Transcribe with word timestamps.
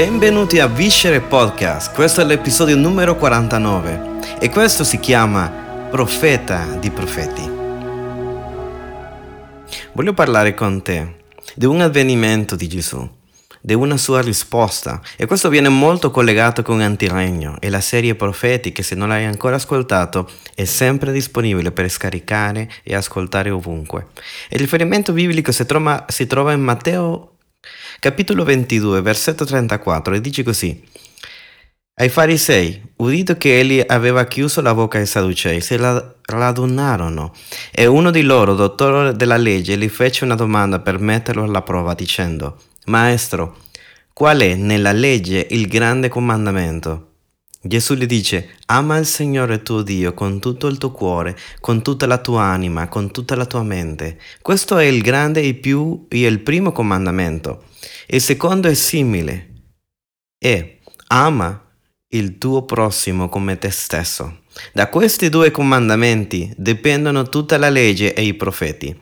Benvenuti 0.00 0.58
a 0.58 0.66
Viscere 0.66 1.20
Podcast, 1.20 1.92
questo 1.92 2.22
è 2.22 2.24
l'episodio 2.24 2.74
numero 2.74 3.16
49 3.16 4.38
e 4.40 4.48
questo 4.48 4.82
si 4.82 4.98
chiama 4.98 5.88
Profeta 5.90 6.64
di 6.80 6.90
Profeti. 6.90 7.50
Voglio 9.92 10.14
parlare 10.14 10.54
con 10.54 10.80
te 10.80 11.16
di 11.54 11.66
un 11.66 11.82
avvenimento 11.82 12.56
di 12.56 12.66
Gesù, 12.66 13.06
di 13.60 13.74
una 13.74 13.98
sua 13.98 14.22
risposta 14.22 15.02
e 15.18 15.26
questo 15.26 15.50
viene 15.50 15.68
molto 15.68 16.10
collegato 16.10 16.62
con 16.62 16.80
Antiregno 16.80 17.58
e 17.60 17.68
la 17.68 17.82
serie 17.82 18.14
Profeti 18.14 18.72
che 18.72 18.82
se 18.82 18.94
non 18.94 19.08
l'hai 19.08 19.26
ancora 19.26 19.56
ascoltato 19.56 20.26
è 20.54 20.64
sempre 20.64 21.12
disponibile 21.12 21.72
per 21.72 21.90
scaricare 21.90 22.70
e 22.82 22.94
ascoltare 22.94 23.50
ovunque. 23.50 24.06
Il 24.48 24.60
riferimento 24.60 25.12
biblico 25.12 25.52
si 25.52 25.66
trova, 25.66 26.06
si 26.08 26.26
trova 26.26 26.52
in 26.52 26.62
Matteo 26.62 27.29
capitolo 27.98 28.44
22, 28.44 29.00
versetto 29.02 29.44
34, 29.44 30.14
e 30.14 30.20
dice 30.20 30.42
così. 30.42 30.82
Ai 32.00 32.08
farisei, 32.08 32.82
udito 32.96 33.36
che 33.36 33.58
egli 33.58 33.84
aveva 33.86 34.24
chiuso 34.24 34.62
la 34.62 34.72
bocca 34.72 34.96
ai 34.96 35.04
sadducei, 35.04 35.60
si 35.60 35.76
radunarono 35.76 37.34
e 37.70 37.84
uno 37.84 38.10
di 38.10 38.22
loro, 38.22 38.54
dottore 38.54 39.14
della 39.14 39.36
legge, 39.36 39.76
gli 39.76 39.88
fece 39.88 40.24
una 40.24 40.34
domanda 40.34 40.78
per 40.78 40.98
metterlo 40.98 41.44
alla 41.44 41.60
prova 41.60 41.92
dicendo, 41.92 42.58
Maestro, 42.86 43.58
qual 44.14 44.40
è 44.40 44.54
nella 44.54 44.92
legge 44.92 45.46
il 45.50 45.66
grande 45.66 46.08
comandamento? 46.08 47.09
Gesù 47.62 47.92
gli 47.92 48.06
dice, 48.06 48.56
ama 48.66 48.96
il 48.96 49.04
Signore 49.04 49.62
tuo 49.62 49.82
Dio 49.82 50.14
con 50.14 50.40
tutto 50.40 50.66
il 50.66 50.78
tuo 50.78 50.92
cuore, 50.92 51.36
con 51.60 51.82
tutta 51.82 52.06
la 52.06 52.16
tua 52.16 52.44
anima, 52.44 52.88
con 52.88 53.10
tutta 53.10 53.36
la 53.36 53.44
tua 53.44 53.62
mente. 53.62 54.18
Questo 54.40 54.78
è 54.78 54.84
il 54.84 55.02
grande 55.02 55.42
e, 55.42 55.52
più, 55.52 56.06
e 56.08 56.20
il 56.20 56.40
primo 56.40 56.72
comandamento. 56.72 57.64
Il 58.06 58.22
secondo 58.22 58.66
è 58.68 58.72
simile. 58.72 59.48
E 60.38 60.80
ama 61.08 61.62
il 62.08 62.38
tuo 62.38 62.64
prossimo 62.64 63.28
come 63.28 63.58
te 63.58 63.70
stesso. 63.70 64.44
Da 64.72 64.88
questi 64.88 65.28
due 65.28 65.50
comandamenti 65.50 66.50
dipendono 66.56 67.24
tutta 67.24 67.58
la 67.58 67.68
legge 67.68 68.14
e 68.14 68.22
i 68.22 68.32
profeti. 68.32 68.98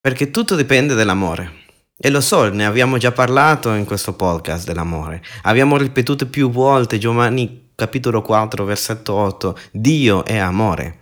Perché 0.00 0.30
tutto 0.30 0.56
dipende 0.56 0.94
dall'amore. 0.94 1.66
E 2.00 2.10
lo 2.10 2.20
so, 2.20 2.48
ne 2.48 2.64
abbiamo 2.64 2.96
già 2.96 3.10
parlato 3.10 3.74
in 3.74 3.84
questo 3.84 4.12
podcast 4.12 4.64
dell'amore. 4.64 5.20
Abbiamo 5.42 5.76
ripetuto 5.76 6.28
più 6.28 6.48
volte 6.48 6.96
Giovanni 6.96 7.67
capitolo 7.78 8.22
4 8.22 8.64
versetto 8.64 9.14
8, 9.14 9.56
Dio 9.70 10.24
è 10.24 10.36
amore, 10.36 10.98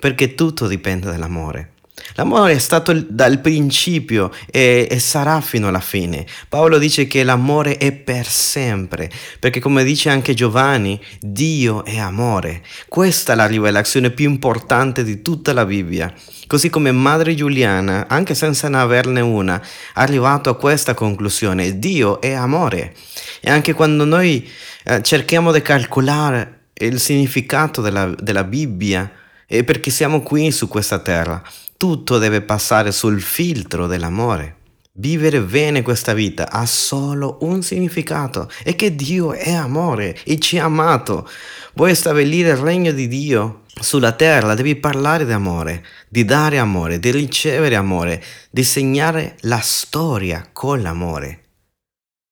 perché 0.00 0.34
tutto 0.34 0.66
dipende 0.66 1.08
dall'amore. 1.08 1.74
L'amore 2.14 2.54
è 2.54 2.58
stato 2.58 2.92
dal 3.08 3.38
principio 3.40 4.32
e, 4.50 4.88
e, 4.90 4.98
sarà 4.98 5.40
fino 5.40 5.68
alla 5.68 5.78
fine. 5.78 6.26
Paolo 6.48 6.78
dice 6.78 7.06
che 7.06 7.22
l'amore 7.22 7.76
è 7.76 7.92
per 7.92 8.26
sempre, 8.26 9.08
perché 9.38 9.60
come 9.60 9.84
dice 9.84 10.10
anche 10.10 10.34
Giovanni, 10.34 11.00
Dio 11.20 11.84
è 11.84 11.96
amore. 11.96 12.64
Questa 12.88 13.32
è 13.32 13.36
la 13.36 13.46
rivelazione 13.46 14.10
più 14.10 14.28
importante 14.28 15.04
di 15.04 15.22
tutta 15.22 15.52
la 15.52 15.64
Bibbia. 15.64 16.12
Così 16.48 16.70
come 16.70 16.90
Madre 16.90 17.36
Giuliana, 17.36 18.06
anche 18.08 18.34
senza 18.34 18.66
averne 18.66 19.20
una, 19.20 19.60
è 19.60 19.64
arrivato 19.94 20.50
a 20.50 20.56
questa 20.56 20.94
conclusione, 20.94 21.78
Dio 21.78 22.20
è 22.20 22.32
amore. 22.32 22.94
E 23.40 23.48
anche 23.48 23.74
quando 23.74 24.04
noi 24.04 24.48
eh, 24.88 25.02
cerchiamo 25.02 25.50
di 25.50 25.60
calcolare 25.62 26.68
il 26.74 27.00
significato 27.00 27.80
della, 27.80 28.14
della 28.16 28.44
Bibbia, 28.44 29.10
è 29.44 29.64
perché 29.64 29.90
siamo 29.90 30.22
qui 30.22 30.52
su 30.52 30.68
questa 30.68 31.00
terra 31.00 31.42
tutto 31.76 32.18
deve 32.18 32.40
passare 32.40 32.92
sul 32.92 33.20
filtro 33.20 33.86
dell'amore. 33.86 34.54
Vivere 34.98 35.42
bene 35.42 35.82
questa 35.82 36.14
vita 36.14 36.50
ha 36.50 36.64
solo 36.64 37.38
un 37.42 37.62
significato, 37.62 38.48
è 38.62 38.74
che 38.74 38.94
Dio 38.94 39.34
è 39.34 39.52
amore 39.52 40.16
e 40.24 40.38
ci 40.38 40.58
ha 40.58 40.64
amato. 40.64 41.28
Vuoi 41.74 41.94
stabilire 41.94 42.50
il 42.50 42.56
regno 42.56 42.92
di 42.92 43.08
Dio 43.08 43.64
sulla 43.78 44.12
terra, 44.12 44.54
devi 44.54 44.74
parlare 44.76 45.26
di 45.26 45.32
amore, 45.32 45.84
di 46.08 46.24
dare 46.24 46.58
amore, 46.58 46.98
di 46.98 47.10
ricevere 47.10 47.76
amore, 47.76 48.22
di 48.50 48.64
segnare 48.64 49.36
la 49.40 49.60
storia 49.60 50.48
con 50.50 50.80
l'amore. 50.80 51.42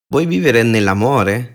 Vuoi 0.08 0.24
vivere 0.24 0.62
nell'amore? 0.62 1.53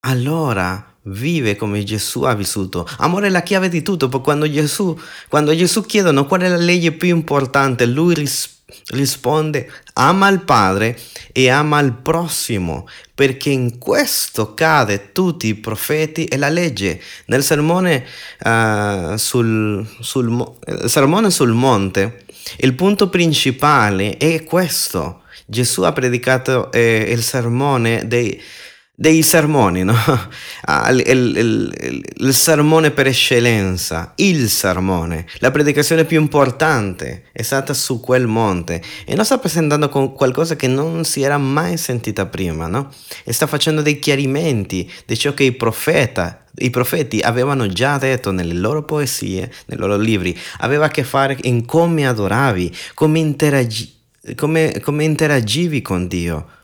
Allora 0.00 0.94
vive 1.02 1.56
come 1.56 1.82
Gesù 1.82 2.22
ha 2.22 2.34
vissuto. 2.34 2.86
Amore 2.98 3.26
è 3.26 3.30
la 3.30 3.42
chiave 3.42 3.68
di 3.68 3.82
tutto, 3.82 4.08
quando 4.20 4.48
Gesù, 4.48 4.96
quando 5.28 5.56
Gesù 5.56 5.84
chiedono 5.84 6.26
qual 6.26 6.42
è 6.42 6.48
la 6.48 6.56
legge 6.56 6.92
più 6.92 7.08
importante, 7.08 7.84
lui 7.84 8.14
ris- 8.14 8.62
risponde 8.88 9.70
ama 9.94 10.28
il 10.28 10.42
Padre 10.42 10.96
e 11.32 11.48
ama 11.48 11.80
il 11.80 11.94
prossimo, 11.94 12.86
perché 13.12 13.50
in 13.50 13.78
questo 13.78 14.54
cade 14.54 15.10
tutti 15.12 15.48
i 15.48 15.54
profeti 15.56 16.26
e 16.26 16.36
la 16.36 16.48
legge. 16.48 17.00
Nel 17.26 17.42
sermone, 17.42 18.04
uh, 18.44 19.16
sul, 19.16 19.84
sul, 20.00 20.54
sermone 20.86 21.30
sul 21.30 21.52
monte, 21.52 22.24
il 22.58 22.74
punto 22.74 23.08
principale 23.08 24.16
è 24.16 24.44
questo. 24.44 25.22
Gesù 25.44 25.82
ha 25.82 25.92
predicato 25.92 26.70
eh, 26.70 27.06
il 27.08 27.22
sermone 27.22 28.06
dei 28.06 28.38
dei 29.00 29.22
sermoni, 29.22 29.84
no? 29.84 29.94
Ah, 30.70 30.90
il, 30.90 31.02
il, 31.06 31.36
il, 31.36 32.04
il, 32.16 32.34
sermone 32.34 32.90
per 32.90 33.06
eccellenza, 33.06 34.12
il 34.16 34.50
sermone, 34.50 35.24
la 35.38 35.50
predicazione 35.50 36.04
più 36.04 36.20
importante 36.20 37.22
è 37.32 37.40
stata 37.40 37.72
su 37.72 38.00
quel 38.00 38.26
monte 38.26 38.82
e 39.06 39.14
non 39.14 39.24
sta 39.24 39.38
presentando 39.38 39.88
qualcosa 39.88 40.56
che 40.56 40.66
non 40.66 41.04
si 41.04 41.22
era 41.22 41.38
mai 41.38 41.78
sentita 41.78 42.26
prima, 42.26 42.66
no? 42.66 42.92
E 43.24 43.32
sta 43.32 43.46
facendo 43.46 43.80
dei 43.80 43.98
chiarimenti 43.98 44.90
di 45.06 45.16
ciò 45.16 45.32
che 45.32 45.44
i, 45.44 45.52
profeta, 45.52 46.44
i 46.56 46.68
profeti 46.68 47.20
avevano 47.20 47.66
già 47.68 47.96
detto 47.96 48.30
nelle 48.30 48.54
loro 48.54 48.82
poesie, 48.82 49.50
nei 49.66 49.78
loro 49.78 49.96
libri, 49.96 50.36
aveva 50.58 50.86
a 50.86 50.90
che 50.90 51.04
fare 51.04 51.38
in 51.42 51.64
come 51.64 52.06
adoravi, 52.06 52.74
come, 52.92 53.20
interagi, 53.20 53.90
come, 54.34 54.80
come 54.82 55.04
interagivi 55.04 55.80
con 55.80 56.06
Dio 56.08 56.56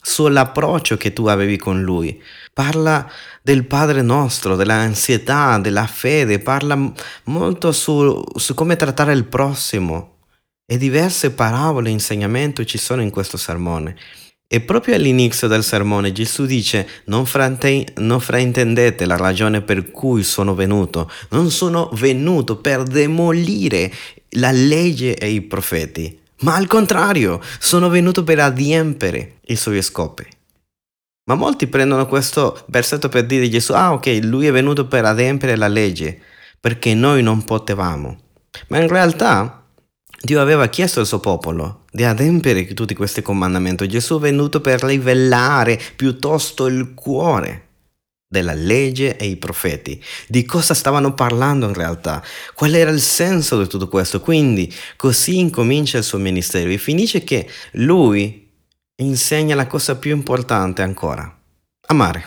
sull'approccio 0.00 0.96
che 0.96 1.12
tu 1.12 1.26
avevi 1.26 1.56
con 1.56 1.82
lui. 1.82 2.22
Parla 2.52 3.10
del 3.42 3.64
Padre 3.64 4.02
nostro, 4.02 4.56
dell'ansietà, 4.56 5.58
della 5.58 5.86
fede, 5.86 6.38
parla 6.38 6.92
molto 7.24 7.72
su, 7.72 8.22
su 8.34 8.54
come 8.54 8.76
trattare 8.76 9.12
il 9.12 9.24
prossimo. 9.24 10.18
E 10.66 10.78
diverse 10.78 11.32
parabole 11.32 11.88
e 11.88 11.92
insegnamenti 11.92 12.66
ci 12.66 12.78
sono 12.78 13.02
in 13.02 13.10
questo 13.10 13.36
sermone. 13.36 13.96
E 14.52 14.60
proprio 14.60 14.96
all'inizio 14.96 15.46
del 15.46 15.62
sermone 15.62 16.10
Gesù 16.10 16.44
dice, 16.44 16.88
non, 17.04 17.24
frante- 17.24 17.86
non 17.98 18.18
fraintendete 18.18 19.06
la 19.06 19.16
ragione 19.16 19.62
per 19.62 19.92
cui 19.92 20.24
sono 20.24 20.54
venuto. 20.54 21.08
Non 21.30 21.50
sono 21.50 21.88
venuto 21.92 22.56
per 22.56 22.82
demolire 22.82 23.92
la 24.30 24.50
legge 24.50 25.16
e 25.16 25.30
i 25.30 25.40
profeti, 25.40 26.19
ma 26.40 26.54
al 26.54 26.66
contrario, 26.66 27.40
sono 27.58 27.88
venuto 27.88 28.24
per 28.24 28.38
adempiere 28.40 29.38
i 29.46 29.56
suoi 29.56 29.82
scopi. 29.82 30.26
Ma 31.24 31.34
molti 31.34 31.66
prendono 31.66 32.06
questo 32.06 32.64
versetto 32.68 33.08
per 33.08 33.26
dire 33.26 33.48
Gesù, 33.48 33.72
ah 33.72 33.92
ok, 33.92 34.20
lui 34.22 34.46
è 34.46 34.52
venuto 34.52 34.86
per 34.86 35.04
adempiere 35.04 35.56
la 35.56 35.68
legge, 35.68 36.18
perché 36.58 36.94
noi 36.94 37.22
non 37.22 37.44
potevamo. 37.44 38.18
Ma 38.68 38.78
in 38.78 38.88
realtà 38.88 39.64
Dio 40.22 40.40
aveva 40.40 40.66
chiesto 40.66 41.00
al 41.00 41.06
suo 41.06 41.20
popolo 41.20 41.84
di 41.90 42.04
adempiere 42.04 42.66
tutti 42.74 42.94
questi 42.94 43.22
comandamenti. 43.22 43.88
Gesù 43.88 44.16
è 44.16 44.20
venuto 44.20 44.60
per 44.60 44.82
rivelare 44.82 45.80
piuttosto 45.96 46.66
il 46.66 46.94
cuore 46.94 47.68
della 48.30 48.54
legge 48.54 49.16
e 49.16 49.26
i 49.26 49.36
profeti, 49.36 50.00
di 50.28 50.44
cosa 50.44 50.72
stavano 50.72 51.14
parlando 51.14 51.66
in 51.66 51.74
realtà, 51.74 52.22
qual 52.54 52.72
era 52.74 52.90
il 52.90 53.00
senso 53.00 53.60
di 53.60 53.68
tutto 53.68 53.88
questo. 53.88 54.20
Quindi 54.20 54.72
così 54.94 55.40
incomincia 55.40 55.98
il 55.98 56.04
suo 56.04 56.18
ministero 56.18 56.70
e 56.70 56.78
finisce 56.78 57.24
che 57.24 57.48
lui 57.72 58.48
insegna 59.02 59.56
la 59.56 59.66
cosa 59.66 59.96
più 59.96 60.14
importante 60.14 60.82
ancora, 60.82 61.40
amare, 61.88 62.24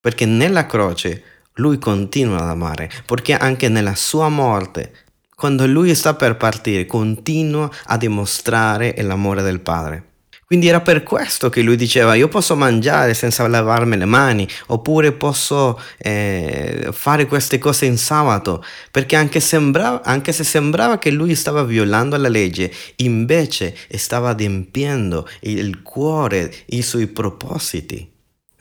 perché 0.00 0.24
nella 0.24 0.66
croce 0.66 1.24
lui 1.54 1.78
continua 1.78 2.38
ad 2.38 2.48
amare, 2.48 2.88
perché 3.04 3.34
anche 3.34 3.68
nella 3.68 3.96
sua 3.96 4.28
morte, 4.28 4.92
quando 5.34 5.66
lui 5.66 5.92
sta 5.96 6.14
per 6.14 6.36
partire, 6.36 6.86
continua 6.86 7.68
a 7.86 7.96
dimostrare 7.96 8.94
l'amore 9.02 9.42
del 9.42 9.58
Padre. 9.58 10.12
Quindi 10.46 10.68
era 10.68 10.80
per 10.80 11.02
questo 11.02 11.48
che 11.48 11.62
lui 11.62 11.76
diceva 11.76 12.14
io 12.14 12.28
posso 12.28 12.54
mangiare 12.56 13.14
senza 13.14 13.46
lavarmi 13.46 13.96
le 13.96 14.04
mani 14.04 14.48
oppure 14.66 15.12
posso 15.12 15.80
eh, 15.98 16.88
fare 16.92 17.26
queste 17.26 17.58
cose 17.58 17.86
in 17.86 17.98
sabato 17.98 18.64
perché 18.90 19.16
anche, 19.16 19.40
sembrava, 19.40 20.02
anche 20.02 20.32
se 20.32 20.44
sembrava 20.44 20.98
che 20.98 21.10
lui 21.10 21.34
stava 21.34 21.64
violando 21.64 22.16
la 22.16 22.28
legge 22.28 22.70
invece 22.96 23.74
stava 23.96 24.30
adempiendo 24.30 25.28
il 25.40 25.82
cuore, 25.82 26.52
i 26.66 26.82
suoi 26.82 27.06
propositi. 27.06 28.13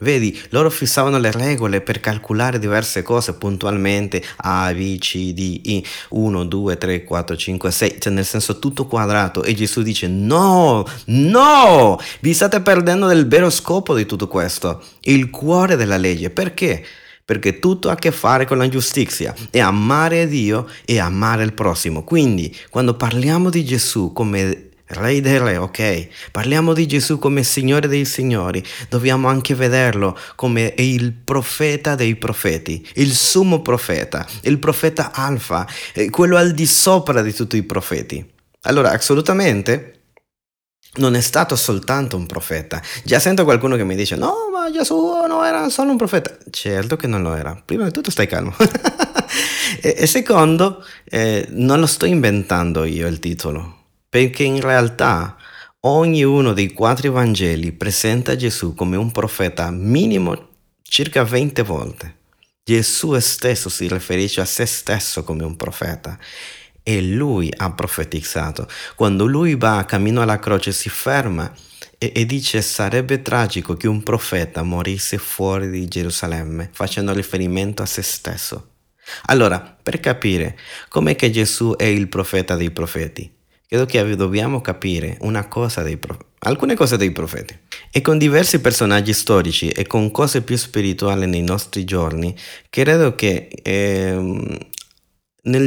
Vedi, 0.04 0.38
loro 0.50 0.70
fissavano 0.70 1.18
le 1.18 1.32
regole 1.32 1.82
per 1.82 2.02
calcolare 2.02 2.60
diverse 2.60 3.02
cose 3.02 3.34
puntualmente, 3.34 4.22
A, 4.38 4.72
B, 4.74 4.98
C, 5.00 5.32
D, 5.32 5.62
I, 5.64 5.86
1, 6.10 6.44
2, 6.44 6.78
3, 6.78 7.04
4, 7.04 7.36
5, 7.36 7.72
6, 7.72 7.96
cioè 8.00 8.14
nel 8.14 8.26
senso 8.26 8.60
tutto 8.60 8.86
quadrato. 8.86 9.44
E 9.44 9.54
Gesù 9.54 9.82
dice, 9.82 10.08
no, 10.08 10.86
no, 11.06 12.00
vi 12.20 12.34
state 12.34 12.60
perdendo 12.62 13.08
del 13.08 13.28
vero 13.28 13.50
scopo 13.50 13.96
di 13.96 14.06
tutto 14.06 14.28
questo, 14.28 14.84
il 15.04 15.30
cuore 15.30 15.78
della 15.78 15.98
legge. 15.98 16.30
Perché? 16.30 16.86
Perché 17.26 17.60
tutto 17.60 17.88
ha 17.88 17.94
a 17.94 17.96
che 17.96 18.12
fare 18.12 18.46
con 18.46 18.58
la 18.58 18.68
giustizia, 18.68 19.34
è 19.50 19.60
amare 19.60 20.28
Dio 20.28 20.68
e 20.84 21.00
amare 21.00 21.46
il 21.46 21.54
prossimo. 21.54 22.04
Quindi, 22.04 22.54
quando 22.70 22.96
parliamo 22.96 23.50
di 23.50 23.64
Gesù 23.64 24.12
come 24.12 24.72
Re 24.86 25.22
dei 25.22 25.38
Re, 25.38 25.58
ok? 25.58 26.08
Parliamo 26.32 26.74
di 26.74 26.86
Gesù 26.86 27.18
come 27.18 27.44
Signore 27.44 27.88
dei 27.88 28.06
Signori, 28.06 28.64
dobbiamo 28.90 29.30
anche 29.30 29.56
vederlo 29.56 30.18
come 30.36 30.74
il 30.78 31.14
profeta 31.14 31.96
dei 31.96 32.16
profeti, 32.16 32.86
il 32.96 33.14
sumo 33.14 33.62
profeta, 33.62 34.28
il 34.42 34.60
profeta 34.60 35.12
alfa, 35.14 35.66
quello 36.10 36.36
al 36.36 36.52
di 36.52 36.66
sopra 36.66 37.22
di 37.22 37.34
tutti 37.34 37.56
i 37.56 37.64
profeti. 37.64 38.30
Allora, 38.64 38.92
assolutamente 38.92 40.00
non 40.96 41.16
è 41.16 41.22
stato 41.22 41.56
soltanto 41.56 42.18
un 42.18 42.26
profeta. 42.28 42.82
Già 43.04 43.20
sento 43.20 43.46
qualcuno 43.46 43.78
che 43.78 43.84
mi 43.84 43.96
dice, 43.96 44.16
no, 44.16 44.50
ma 44.52 44.70
Gesù 44.70 44.96
non 45.28 45.44
era 45.46 45.70
solo 45.70 45.92
un 45.92 45.98
profeta. 45.98 46.38
Certo 46.50 46.98
che 46.98 47.08
non 47.08 47.24
lo 47.24 47.34
era. 47.34 47.60
Prima 47.66 47.86
di 47.86 47.92
tutto 47.92 48.12
stai 48.12 48.28
calmo. 48.28 48.54
e, 49.82 49.96
e, 49.98 50.08
secondo, 50.08 50.86
eh, 51.06 51.48
non 51.50 51.80
lo 51.80 51.88
sto 51.88 52.06
inventando 52.06 52.84
io 52.84 53.08
il 53.08 53.20
titolo 53.20 53.83
perché 54.14 54.44
in 54.44 54.62
realtà 54.62 55.36
ognuno 55.80 56.54
dei 56.54 56.72
quattro 56.72 57.12
Vangeli 57.12 57.72
presenta 57.72 58.36
Gesù 58.36 58.76
come 58.76 58.96
un 58.96 59.12
profeta 59.12 59.72
minimo 59.72 60.50
circa 60.84 61.24
20 61.24 61.62
volte. 61.64 62.18
Gesù 62.64 63.18
stesso 63.18 63.70
si 63.70 63.88
riferisce 63.88 64.40
a 64.40 64.46
se 64.46 64.68
stesso 64.68 65.24
come 65.24 65.44
un 65.44 65.56
profeta 65.56 66.16
e 66.84 67.02
lui 67.02 67.52
ha 67.58 67.72
profetizzato. 67.72 68.68
Quando 68.94 69.26
lui 69.26 69.56
va 69.56 69.80
a 69.80 69.86
cammino 69.86 70.22
alla 70.22 70.38
croce 70.38 70.72
si 70.74 70.90
ferma 70.90 71.52
e, 71.98 72.12
e, 72.14 72.24
dice 72.28 72.62
sarebbe 72.62 73.24
tragico 73.24 73.74
che 73.74 73.88
un 73.88 74.04
profeta 74.04 74.62
morisse 74.62 75.18
fuori 75.18 75.72
di 75.72 75.88
Gerusalemme, 75.88 76.70
facendo 76.72 77.14
riferimento 77.14 77.82
a 77.82 77.88
se 77.88 78.04
stesso. 78.04 78.74
Allora, 79.26 79.76
per 79.82 80.00
capire 80.00 80.56
com'è 80.88 81.16
che 81.16 81.32
Gesù 81.32 81.74
è 81.76 81.86
il 81.86 82.08
profeta 82.08 82.56
dei 82.56 82.70
profeti, 82.70 83.33
credo 83.74 83.88
che 83.88 84.16
dobbiamo 84.16 84.62
capire 84.62 85.18
cosa 85.48 85.82
profeti, 85.98 86.34
alcune 86.40 86.76
cose 86.76 86.96
dei 86.96 87.10
profeti. 87.10 87.58
E 87.90 88.02
con 88.02 88.20
diversi 88.20 88.62
personaggi 88.62 89.14
storici 89.14 89.70
e 89.70 89.88
con 89.88 90.12
cose 90.12 90.44
più 90.44 90.56
spirituali 90.58 91.26
nei 91.26 91.42
nostri 91.42 91.84
giorni, 91.84 92.36
credo 92.70 93.16
che 93.16 93.48
eh, 93.64 94.60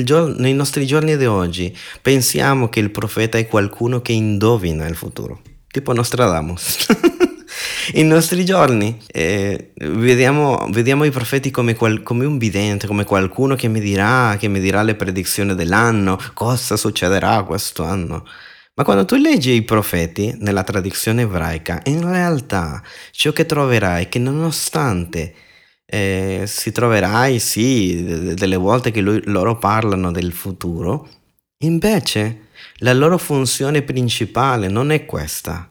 gior- 0.05 0.38
nei 0.38 0.55
nostri 0.55 0.87
giorni 0.87 1.17
di 1.17 1.26
oggi 1.26 1.76
pensiamo 2.00 2.69
che 2.69 2.79
il 2.79 2.93
profeta 2.93 3.38
è 3.38 3.49
qualcuno 3.49 4.00
che 4.00 4.12
indovina 4.12 4.87
il 4.87 4.94
futuro, 4.94 5.41
tipo 5.67 5.93
Nostradamus. 5.93 6.87
In 7.94 8.09
nostri 8.09 8.44
giorni 8.44 8.99
eh, 9.06 9.71
vediamo, 9.75 10.67
vediamo, 10.71 11.05
i 11.05 11.11
profeti 11.11 11.53
come, 11.53 11.75
qual, 11.75 12.03
come, 12.03 12.25
un 12.25 12.37
vidente, 12.37 12.88
come 12.88 13.05
qualcuno 13.05 13.55
che 13.55 13.69
mi 13.69 13.79
dirà, 13.79 14.37
che 14.38 14.49
mi 14.49 14.59
dirà 14.59 14.83
le 14.83 14.97
predizioni 14.97 15.55
dell'anno, 15.55 16.19
cosa 16.35 16.77
succederà 16.77 17.44
questo 17.44 17.85
anno. 17.85 18.27
Ma 18.75 18.83
quando 18.83 19.05
tu 19.05 19.15
leggi 19.15 19.53
i 19.53 19.62
profeti 19.62 20.35
nella 20.41 20.65
tradizione 20.65 21.23
ebraica, 21.23 21.81
in 21.85 22.09
realtà 22.11 22.83
ciò 23.12 23.33
che 23.33 23.47
troverai 23.47 24.05
è 24.05 24.09
che 24.09 24.19
nonostante 24.19 25.35
eh, 25.87 26.43
si 26.47 26.73
troverai, 26.73 27.39
sì, 27.39 28.35
delle 28.35 28.56
volte 28.56 28.91
che 28.91 29.00
lui, 29.00 29.23
loro 29.27 29.56
parlano 29.59 30.11
del 30.11 30.32
futuro, 30.32 31.09
invece 31.59 32.49
la 32.79 32.93
loro 32.93 33.17
funzione 33.17 33.82
principale 33.82 34.69
non 34.69 34.91
è 34.91 35.06
questa 35.06 35.71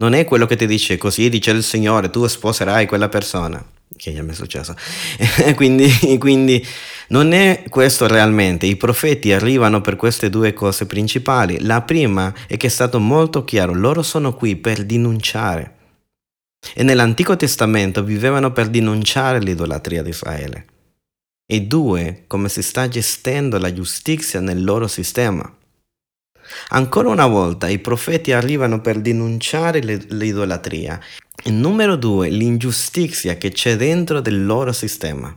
non 0.00 0.14
è 0.14 0.24
quello 0.24 0.46
che 0.46 0.56
ti 0.56 0.66
dice 0.66 0.96
così 0.96 1.28
dice 1.28 1.50
il 1.50 1.62
Signore, 1.62 2.10
tu 2.10 2.26
sposerai 2.26 2.86
quella 2.86 3.08
persona, 3.08 3.62
che 3.96 4.22
mi 4.22 4.30
è 4.30 4.34
successo. 4.34 4.74
quindi, 5.54 5.90
quindi 6.18 6.66
non 7.08 7.32
è 7.32 7.64
questo 7.68 8.06
realmente. 8.06 8.64
I 8.64 8.76
profeti 8.76 9.30
arrivano 9.32 9.82
per 9.82 9.96
queste 9.96 10.30
due 10.30 10.54
cose 10.54 10.86
principali. 10.86 11.60
La 11.60 11.82
prima 11.82 12.32
è 12.46 12.56
che 12.56 12.68
è 12.68 12.70
stato 12.70 12.98
molto 12.98 13.44
chiaro, 13.44 13.74
loro 13.74 14.02
sono 14.02 14.34
qui 14.34 14.56
per 14.56 14.84
denunciare. 14.84 15.76
E 16.74 16.82
nell'Antico 16.82 17.36
Testamento 17.36 18.02
vivevano 18.02 18.52
per 18.52 18.68
denunciare 18.68 19.40
l'idolatria 19.40 20.02
di 20.02 20.10
Israele. 20.10 20.66
E 21.46 21.62
due, 21.62 22.24
come 22.26 22.48
si 22.48 22.62
sta 22.62 22.88
gestendo 22.88 23.58
la 23.58 23.72
giustizia 23.72 24.40
nel 24.40 24.64
loro 24.64 24.86
sistema. 24.86 25.52
Ancora 26.70 27.08
una 27.08 27.26
volta 27.26 27.68
i 27.68 27.78
profeti 27.78 28.32
arrivano 28.32 28.80
per 28.80 29.00
denunciare 29.00 29.80
l'idolatria 29.80 31.00
e 31.42 31.50
numero 31.50 31.96
due 31.96 32.28
l'ingiustizia 32.28 33.36
che 33.36 33.50
c'è 33.50 33.76
dentro 33.76 34.20
del 34.20 34.44
loro 34.44 34.72
sistema. 34.72 35.34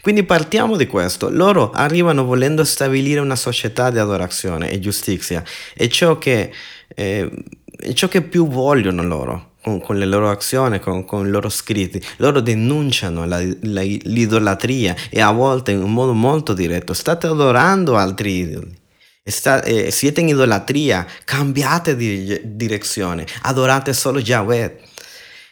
Quindi 0.00 0.24
partiamo 0.24 0.76
di 0.76 0.86
questo, 0.86 1.28
loro 1.30 1.70
arrivano 1.70 2.24
volendo 2.24 2.64
stabilire 2.64 3.20
una 3.20 3.36
società 3.36 3.90
di 3.90 3.98
adorazione 3.98 4.70
e 4.70 4.78
giustizia, 4.78 5.44
è 5.74 5.86
ciò 5.88 6.18
che, 6.18 6.52
eh, 6.94 7.30
è 7.76 7.92
ciò 7.92 8.08
che 8.08 8.22
più 8.22 8.48
vogliono 8.48 9.02
loro. 9.02 9.50
Con, 9.66 9.80
con, 9.80 9.98
le 9.98 10.06
loro 10.06 10.30
azioni, 10.30 10.78
con, 10.78 11.04
con, 11.04 11.26
i 11.26 11.28
loro 11.28 11.48
scritti. 11.48 12.00
Loro 12.18 12.38
denunciano 12.38 13.26
la, 13.26 13.42
la, 13.62 13.80
l'idolatria 13.80 14.94
e 15.10 15.20
a 15.20 15.32
volte 15.32 15.72
in 15.72 15.82
un 15.82 15.92
modo 15.92 16.12
molto 16.12 16.52
diretto. 16.52 16.92
State 16.92 17.26
adorando 17.26 17.96
altri 17.96 18.30
idoli. 18.38 18.78
Sta, 19.28 19.62
eh, 19.62 19.90
siete 19.90 20.20
in 20.20 20.28
idolatria, 20.28 21.04
cambiate 21.24 21.96
di 21.96 22.40
direzione, 22.44 23.26
adorate 23.42 23.92
solo 23.92 24.20
Yahweh. 24.20 24.80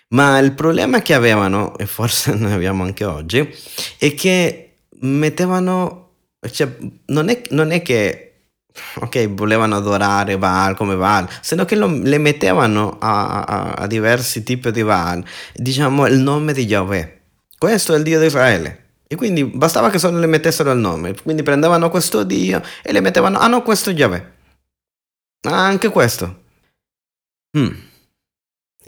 Ma 0.09 0.39
il 0.39 0.53
problema 0.53 1.03
che 1.03 1.13
avevano, 1.13 1.77
e 1.77 1.87
forse 1.87 2.35
ne 2.39 2.55
abbiamo 2.55 2.85
anche 2.85 3.05
oggi, 3.05 3.53
è 3.99 4.15
che 4.15 4.77
mettevano, 5.01 6.11
cioè, 6.51 6.69
non, 7.07 7.29
è, 7.29 7.43
non 7.51 7.73
è 7.73 7.83
che 7.83 8.35
ok, 8.97 9.29
volevano 9.31 9.77
adorare 9.77 10.39
Baal 10.39 10.77
come 10.77 10.97
Baal, 10.97 11.29
sino 11.41 11.65
che 11.65 11.77
lo, 11.77 11.87
le 11.87 12.19
mettevano 12.19 12.97
a, 13.01 13.43
a, 13.43 13.73
a, 13.73 13.87
diversi 13.87 14.43
tipi 14.43 14.71
di 14.71 14.83
Baal, 14.83 15.25
diciamo 15.55 16.07
il 16.07 16.19
nome 16.19 16.53
di 16.53 16.65
Yahweh. 16.65 17.21
Questo 17.59 17.95
è 17.95 17.97
il 17.97 18.03
Dio 18.03 18.21
di 18.21 18.27
Israele. 18.27 18.84
E 19.15 19.17
quindi 19.17 19.45
bastava 19.45 19.91
che 19.91 20.01
solo 20.01 20.19
le 20.19 20.27
mettessero 20.27 20.73
il 20.73 20.79
nome. 20.81 21.15
Quindi 21.15 21.45
prendevano 21.45 21.89
questo 21.89 22.25
Dio 22.25 22.61
e 22.83 22.91
le 22.91 23.01
mettevano, 23.01 23.39
ah 23.39 23.47
no, 23.47 23.63
questo 23.63 23.91
è 23.91 23.93
Yahweh. 23.93 24.33
Ah, 25.43 25.67
anche 25.67 25.89
questo. 25.89 26.43
Hmm. 27.57 27.73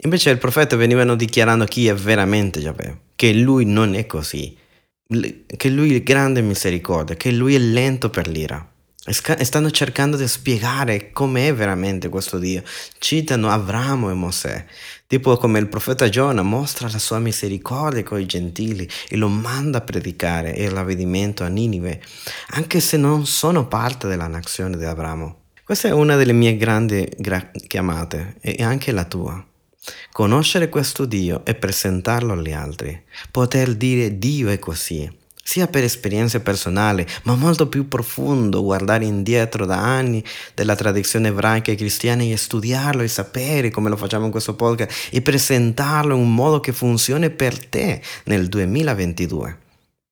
Invece 0.01 0.31
il 0.31 0.37
profeta 0.37 0.75
venivano 0.75 1.15
dichiarando 1.15 1.63
chi 1.63 1.87
è 1.87 1.95
veramente 1.95 2.59
Yahweh, 2.59 2.99
che 3.15 3.31
lui 3.31 3.63
non 3.63 3.95
è 3.95 4.05
così, 4.05 4.55
che 5.55 5.69
lui 5.69 5.95
è 5.95 6.03
grande 6.03 6.41
misericordia, 6.41 7.15
che 7.15 7.31
lui 7.31 7.55
è 7.55 7.59
lento 7.59 8.09
per 8.09 8.27
l'ira. 8.27 8.69
E 9.05 9.45
stanno 9.45 9.71
cercando 9.71 10.17
di 10.17 10.27
spiegare 10.27 11.13
com'è 11.13 11.53
veramente 11.53 12.09
questo 12.09 12.37
Dio. 12.37 12.61
Citano 12.97 13.49
Abramo 13.49 14.09
e 14.09 14.13
Mosè, 14.13 14.65
tipo 15.07 15.37
come 15.37 15.57
il 15.59 15.69
profeta 15.69 16.09
Giona 16.09 16.43
mostra 16.43 16.89
la 16.91 16.99
sua 16.99 17.19
misericordia 17.19 18.03
con 18.03 18.19
i 18.19 18.25
gentili 18.25 18.87
e 19.07 19.15
lo 19.15 19.29
manda 19.29 19.79
a 19.79 19.81
predicare 19.81 20.51
il 20.51 20.69
ravvedimento 20.69 21.43
a 21.43 21.47
Ninive, 21.47 22.01
anche 22.49 22.81
se 22.81 22.97
non 22.97 23.25
sono 23.25 23.67
parte 23.67 24.07
della 24.07 24.27
nazione 24.27 24.77
di 24.77 24.83
Abramo. 24.83 25.45
Questa 25.63 25.87
è 25.87 25.91
una 25.91 26.15
delle 26.15 26.33
mie 26.33 26.55
grandi 26.57 27.09
gra- 27.17 27.51
chiamate 27.67 28.35
e 28.41 28.61
anche 28.63 28.91
la 28.91 29.05
tua. 29.05 29.43
Conoscere 30.11 30.69
questo 30.69 31.05
Dio 31.05 31.45
e 31.45 31.55
presentarlo 31.55 32.33
agli 32.33 32.51
altri. 32.51 33.01
Poter 33.31 33.75
dire 33.75 34.17
Dio 34.17 34.49
è 34.49 34.59
così 34.59 35.16
sia 35.47 35.67
per 35.67 35.85
esperienze 35.85 36.41
personali, 36.41 37.05
ma 37.23 37.35
molto 37.35 37.69
più 37.69 37.87
profondo, 37.87 38.63
guardare 38.63 39.05
indietro 39.05 39.65
da 39.65 39.77
anni 39.77 40.21
della 40.53 40.75
tradizione 40.75 41.29
ebraica 41.29 41.71
e 41.71 41.75
cristiana 41.75 42.21
e 42.23 42.35
studiarlo 42.35 43.01
e 43.01 43.07
sapere 43.07 43.71
come 43.71 43.87
lo 43.87 43.95
facciamo 43.95 44.25
in 44.25 44.31
questo 44.31 44.55
podcast 44.55 45.07
e 45.09 45.21
presentarlo 45.21 46.15
in 46.15 46.21
un 46.21 46.33
modo 46.35 46.59
che 46.59 46.73
funzioni 46.73 47.29
per 47.29 47.65
te 47.65 48.01
nel 48.25 48.49
2022 48.49 49.57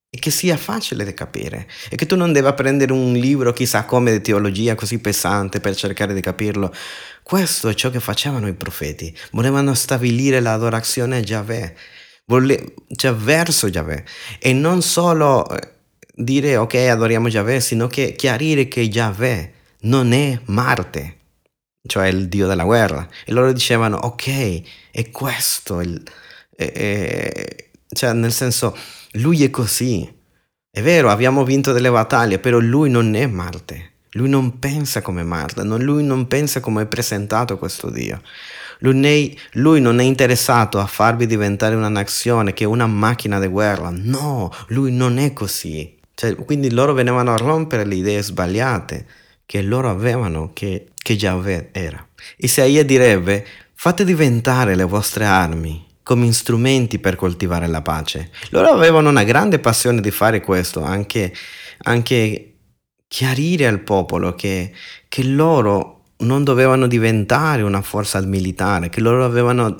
e 0.09 0.19
che 0.19 0.31
sia 0.31 0.55
facile 0.55 1.03
da 1.03 1.13
capire. 1.13 1.67
E 1.89 1.97
che 1.97 2.05
tu 2.05 2.15
non 2.15 2.31
debba 2.31 2.53
prendere 2.53 2.93
un 2.93 3.11
libro 3.11 3.51
chissà 3.51 3.83
come 3.83 4.13
di 4.13 4.21
teologia 4.21 4.73
così 4.73 4.99
pesante 4.99 5.59
per 5.59 5.75
cercare 5.75 6.13
di 6.13 6.21
capirlo. 6.21 6.73
Questo 7.23 7.67
è 7.67 7.73
ciò 7.73 7.89
che 7.89 7.99
facevano 7.99 8.47
i 8.47 8.53
profeti, 8.53 9.13
volevano 9.31 9.73
stabilire 9.73 10.39
l'adorazione 10.39 11.17
a 11.17 11.19
Yahweh 11.19 11.75
Vole- 12.27 12.74
cioè 12.96 13.13
verso 13.13 13.67
Yahweh 13.67 14.03
e 14.39 14.51
non 14.53 14.82
solo 14.82 15.48
eh, 15.48 15.74
dire 16.15 16.58
ok 16.58 16.74
adoriamo 16.74 17.27
Yahweh, 17.27 17.60
sino 17.60 17.88
che 17.88 18.13
chiarire 18.15 18.67
che 18.67 18.82
Yahweh 18.82 19.53
non 19.82 20.12
è 20.12 20.39
Marte, 20.46 21.17
cioè 21.86 22.08
il 22.08 22.27
dio 22.27 22.48
della 22.48 22.63
guerra. 22.63 23.08
E 23.25 23.32
loro 23.32 23.51
dicevano 23.53 23.98
ok, 23.98 24.62
è 24.91 25.12
questo 25.12 25.82
il, 25.82 26.01
E, 26.58 26.72
e, 26.74 27.72
cioè, 27.89 28.13
nel 28.13 28.32
senso, 28.32 28.75
lui 29.13 29.44
è 29.44 29.50
così. 29.50 30.10
È 30.70 30.82
vero, 30.82 31.10
abbiamo 31.10 31.44
vinto 31.44 31.72
delle 31.74 31.91
battaglie, 31.91 32.39
però 32.39 32.60
lui 32.60 32.89
non 32.89 33.13
è 33.15 33.27
Marte. 33.27 33.91
Lui 34.12 34.29
non 34.29 34.60
pensa 34.60 35.01
come 35.01 35.24
Marte, 35.24 35.63
non, 35.63 35.82
lui 35.84 36.03
non 36.03 36.27
pensa 36.27 36.62
come 36.62 36.84
è 36.84 36.86
presentato 36.88 37.58
questo 37.58 37.89
Dio. 37.89 38.22
Lui, 38.79 39.38
lui, 39.53 39.82
non 39.82 40.00
è 40.00 40.03
interessato 40.03 40.79
a 40.79 40.86
farvi 40.86 41.25
diventare 41.25 41.75
una 41.75 41.89
nazione 41.89 42.53
che 42.53 42.63
è 42.63 42.67
una 42.67 42.88
macchina 42.88 43.39
di 43.39 43.48
guerra. 43.48 43.89
No, 43.91 44.51
lui 44.67 44.91
non 44.91 45.17
è 45.17 45.34
così. 45.34 45.98
Cioè, 46.13 46.36
quindi 46.36 46.72
loro 46.72 46.94
venivano 46.94 47.34
a 47.34 47.38
rompere 47.38 47.86
le 47.86 47.96
idee 47.96 48.22
sbagliate 48.22 49.05
che 49.46 49.62
loro 49.62 49.89
avevano 49.89 50.51
che, 50.53 50.88
che 50.96 51.13
Yahweh 51.13 51.70
era. 51.72 52.05
Isaia 52.38 52.84
direbbe, 52.84 53.46
fate 53.74 54.03
diventare 54.03 54.75
le 54.75 54.86
vostre 54.86 55.25
armi 55.25 55.86
come 56.01 56.32
strumenti 56.32 57.00
per 57.00 57.15
coltivare 57.15 57.67
la 57.67 57.82
pace. 57.82 58.29
Loro 58.50 58.70
avevano 58.70 59.10
una 59.10 59.24
grande 59.24 59.60
passione 59.60 60.01
di 60.01 60.12
fare 60.12 60.41
questo, 60.41 60.84
anche, 60.84 61.34
anche 61.79 62.53
chiarire 63.08 63.65
al 63.67 63.79
popolo 63.79 64.36
che, 64.36 64.72
che 65.08 65.24
loro 65.24 65.94
non 66.17 66.43
dovevano 66.43 66.88
diventare 66.88 67.62
una 67.62 67.81
forza 67.81 68.22
militare, 68.22 68.89
che 68.89 69.01
loro 69.01 69.25
avevano, 69.25 69.75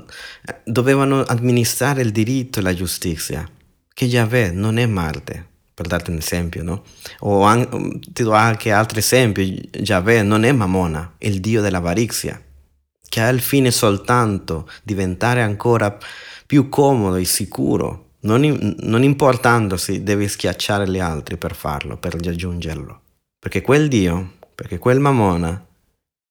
dovevano 0.63 1.24
amministrare 1.24 2.01
il 2.01 2.12
diritto 2.12 2.60
e 2.60 2.62
la 2.62 2.74
giustizia, 2.74 3.48
che 3.94 4.06
Yahweh 4.06 4.51
non 4.51 4.77
è 4.77 4.86
Marte, 4.86 5.48
per 5.74 5.88
darti 5.88 6.12
un 6.12 6.18
esempio, 6.18 6.63
no? 6.63 6.84
O 7.20 7.44
an- 7.44 8.00
ti 8.12 8.24
do 8.24 8.34
anche 8.34 8.72
altri 8.72 9.00
esempi, 9.00 9.70
Yahweh 9.72 10.24
non 10.24 10.44
è 10.44 10.51
Mamona, 10.51 11.15
il 11.20 11.39
dio 11.39 11.62
dell'avarizia, 11.62 12.42
che 13.08 13.22
ha 13.22 13.30
il 13.30 13.39
fine 13.39 13.72
soltanto 13.72 14.70
diventare 14.84 15.42
ancora 15.42 15.98
più 16.46 16.68
comodo 16.68 17.15
e 17.15 17.25
sicuro, 17.25 18.04
non, 18.22 18.75
non 18.82 19.04
importandosi 19.04 20.04
devi 20.04 20.27
schiacciare 20.27 20.89
gli 20.89 21.00
altri 21.00 21.38
per 21.38 21.56
farlo, 21.56 21.98
per 21.98 22.13
raggiungerlo. 22.13 23.01
Perché 23.39 23.62
quel 23.62 23.88
dio, 23.88 24.34
perché 24.54 24.80
quel 24.80 25.00
Mamona 25.00 25.64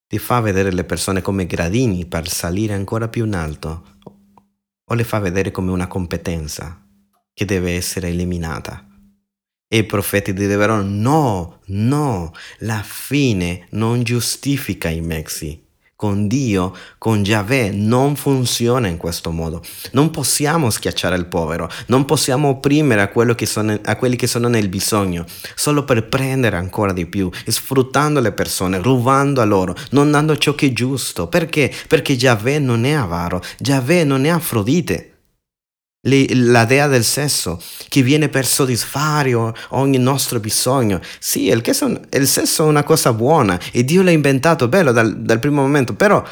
ti 0.07 0.19
fa 0.19 0.41
vedere 0.41 0.73
le 0.73 0.85
persone 0.85 1.23
come 1.23 1.47
gradini 1.47 2.07
per 2.07 2.29
salire 2.29 2.75
ancora 2.75 3.09
più 3.09 3.25
in 3.25 3.35
alto 3.35 3.99
o 4.85 4.95
le 4.95 5.05
fa 5.05 5.19
vedere 5.19 5.51
come 5.51 5.71
una 5.71 5.87
competenza 5.87 6.87
che 7.33 7.45
deve 7.45 7.73
essere 7.73 8.09
eliminata. 8.09 8.87
E 9.67 9.79
i 9.79 9.85
profeti 9.85 10.33
dicevano 10.33 10.83
no, 10.83 11.61
no, 11.67 12.33
la 12.59 12.83
fine 12.83 13.67
non 13.71 14.03
giustifica 14.03 14.89
i 14.89 15.01
mezzi 15.01 15.64
con 16.05 16.27
Dio, 16.27 16.77
con 16.99 17.25
Yahweh, 17.25 17.71
non 17.71 18.15
funziona 18.15 18.89
in 18.89 18.99
questo 18.99 19.31
modo. 19.31 19.63
Non 19.93 20.11
possiamo 20.11 20.69
schiacciare 20.69 21.17
il 21.17 21.25
povero, 21.25 21.71
non 21.87 22.05
possiamo 22.05 22.49
opprimere 22.49 23.01
a, 23.01 23.35
che 23.35 23.47
sono, 23.47 23.81
a 23.83 23.97
quelli 23.97 24.15
che 24.15 24.27
sono 24.27 24.49
nel 24.49 24.69
bisogno, 24.69 25.25
solo 25.55 25.85
per 25.85 26.07
prendere 26.07 26.59
ancora 26.59 26.93
di 26.93 27.07
più, 27.07 27.31
sfruttando 27.47 28.21
le 28.21 28.33
persone, 28.33 28.83
rubando 28.83 29.41
a 29.41 29.45
loro, 29.45 29.75
non 29.93 30.11
dando 30.11 30.37
ciò 30.37 30.55
che 30.55 30.67
è 30.67 30.73
giusto. 30.75 31.27
Perché? 31.27 31.73
Perché 31.89 32.13
Yahweh 32.13 32.59
non 32.59 32.85
è 32.85 32.93
avaro, 32.93 33.41
Yahweh 33.61 34.05
non 34.05 34.27
è 34.27 34.29
Afrodite 34.29 35.14
la 36.05 36.65
dea 36.65 36.87
del 36.87 37.05
sesso 37.05 37.61
che 37.89 38.03
viene 38.03 38.29
per 38.29 38.47
soddisfare 38.47 39.35
ogni 39.71 39.99
nostro 39.99 40.41
bisogno. 40.41 41.01
Sì, 41.19 41.49
il, 41.49 41.63
il 42.11 42.29
sesso 42.29 42.65
è 42.65 42.69
una 42.69 42.83
cosa 42.85 43.13
buona 43.13 43.59
e 43.73 43.85
Dio 43.85 44.03
l'ha 44.03 44.11
inventato 44.11 44.69
bello 44.69 44.93
dal, 44.93 45.21
dal 45.21 45.39
primo 45.39 45.63
momento, 45.63 45.95
però 45.95 46.23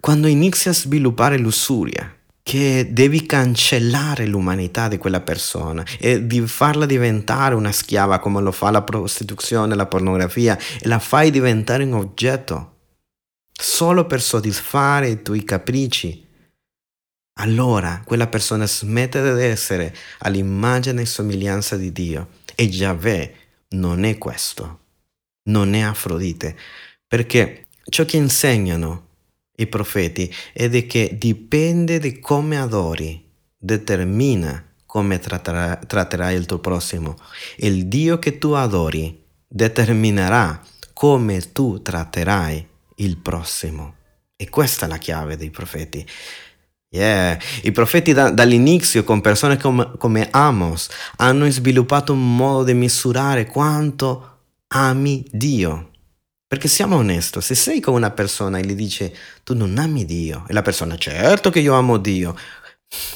quando 0.00 0.26
inizi 0.26 0.68
a 0.68 0.72
sviluppare 0.72 1.38
lussuria, 1.38 2.14
che 2.42 2.88
devi 2.90 3.26
cancellare 3.26 4.26
l'umanità 4.26 4.88
di 4.88 4.98
quella 4.98 5.20
persona 5.20 5.84
e 5.98 6.26
di 6.26 6.40
farla 6.46 6.86
diventare 6.86 7.54
una 7.54 7.70
schiava 7.70 8.18
come 8.18 8.40
lo 8.40 8.50
fa 8.50 8.70
la 8.70 8.82
prostituzione, 8.82 9.74
la 9.74 9.86
pornografia 9.86 10.58
e 10.80 10.88
la 10.88 10.98
fai 10.98 11.30
diventare 11.30 11.84
un 11.84 11.92
oggetto 11.92 12.78
solo 13.52 14.06
per 14.06 14.22
soddisfare 14.22 15.10
i 15.10 15.22
tuoi 15.22 15.44
capricci 15.44 16.28
allora 17.38 18.02
quella 18.04 18.26
persona 18.26 18.66
smette 18.66 19.22
di 19.34 19.42
essere 19.42 19.94
all'immagine 20.18 21.02
e 21.02 21.06
somiglianza 21.06 21.76
di 21.76 21.92
Dio. 21.92 22.38
E 22.54 22.64
Yahweh 22.64 23.34
non 23.70 24.04
è 24.04 24.18
questo, 24.18 24.80
non 25.48 25.74
è 25.74 25.80
Afrodite, 25.80 26.56
perché 27.06 27.66
ciò 27.84 28.04
che 28.04 28.16
insegnano 28.16 29.08
i 29.56 29.66
profeti 29.66 30.32
è 30.52 30.68
che 30.86 31.16
dipende 31.18 31.98
di 31.98 32.18
come 32.18 32.58
adori, 32.58 33.22
determina 33.56 34.64
come 34.86 35.20
tratterà, 35.20 35.76
tratterai 35.76 36.34
il 36.34 36.46
tuo 36.46 36.58
prossimo. 36.58 37.16
Il 37.58 37.86
Dio 37.86 38.18
che 38.18 38.38
tu 38.38 38.50
adori 38.50 39.22
determinerà 39.46 40.60
come 40.92 41.52
tu 41.52 41.80
tratterai 41.80 42.66
il 42.96 43.16
prossimo. 43.18 43.94
E 44.34 44.48
questa 44.48 44.86
è 44.86 44.88
la 44.88 44.98
chiave 44.98 45.36
dei 45.36 45.50
profeti. 45.50 46.04
Yeah. 46.92 47.38
I 47.62 47.70
profeti 47.70 48.12
da, 48.12 48.30
dall'inizio 48.30 49.04
con 49.04 49.20
persone 49.20 49.56
come, 49.56 49.92
come 49.96 50.28
Amos 50.32 50.88
hanno 51.18 51.48
sviluppato 51.48 52.12
un 52.12 52.34
modo 52.34 52.64
di 52.64 52.74
misurare 52.74 53.46
quanto 53.46 54.38
ami 54.68 55.24
Dio. 55.30 55.90
Perché 56.48 56.66
siamo 56.66 56.96
onesti, 56.96 57.40
se 57.40 57.54
sei 57.54 57.78
con 57.78 57.94
una 57.94 58.10
persona 58.10 58.58
e 58.58 58.64
gli 58.64 58.74
dici 58.74 59.12
tu 59.44 59.54
non 59.54 59.78
ami 59.78 60.04
Dio 60.04 60.44
e 60.48 60.52
la 60.52 60.62
persona 60.62 60.96
certo 60.96 61.48
che 61.50 61.60
io 61.60 61.74
amo 61.74 61.96
Dio, 61.96 62.36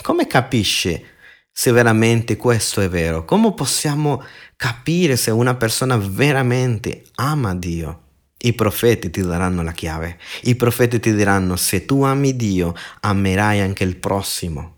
come 0.03 0.29
capisce 0.29 1.07
se 1.51 1.73
veramente 1.73 2.37
questo 2.37 2.81
è 2.81 2.89
vero? 2.89 3.25
Come 3.25 3.53
possiamo 3.55 4.23
capire 4.55 5.17
se 5.17 5.33
una 5.33 5.57
persona 5.57 5.97
veramente 5.97 7.03
ama 7.17 7.57
Dio? 7.57 8.04
I 8.45 8.53
profeti 8.53 9.11
ti 9.11 9.23
daranno 9.23 9.63
la 9.63 9.73
chiave. 9.73 10.19
I 10.43 10.55
profeti 10.55 11.01
ti 11.01 11.15
diranno 11.15 11.57
se 11.57 11.87
tu 11.87 12.03
ami 12.03 12.37
Dio, 12.37 12.75
amerai 13.01 13.61
anche 13.61 13.85
il 13.85 13.97
prossimo, 13.97 14.77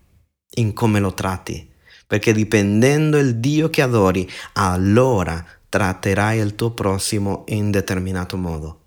in 0.55 0.73
come 0.73 0.99
lo 0.99 1.13
tratti. 1.13 1.69
Perché 2.07 2.31
dipendendo 2.31 3.17
il 3.17 3.37
Dio 3.37 3.69
che 3.69 3.81
adori, 3.81 4.29
allora 4.53 5.45
tratterai 5.67 6.39
il 6.39 6.55
tuo 6.55 6.71
prossimo 6.71 7.43
in 7.47 7.69
determinato 7.69 8.37
modo. 8.37 8.81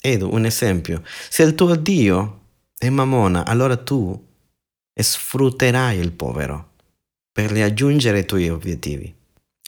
Ed 0.00 0.20
un 0.20 0.44
esempio, 0.44 1.02
se 1.30 1.42
il 1.42 1.54
tuo 1.54 1.74
Dio 1.74 2.40
è 2.76 2.90
Mamona, 2.90 3.46
allora 3.46 3.76
tu 3.76 4.26
sfrutterai 4.94 5.98
il 5.98 6.12
povero 6.12 6.72
per 7.32 7.50
raggiungere 7.50 8.20
i 8.20 8.26
tuoi 8.26 8.50
obiettivi 8.50 9.17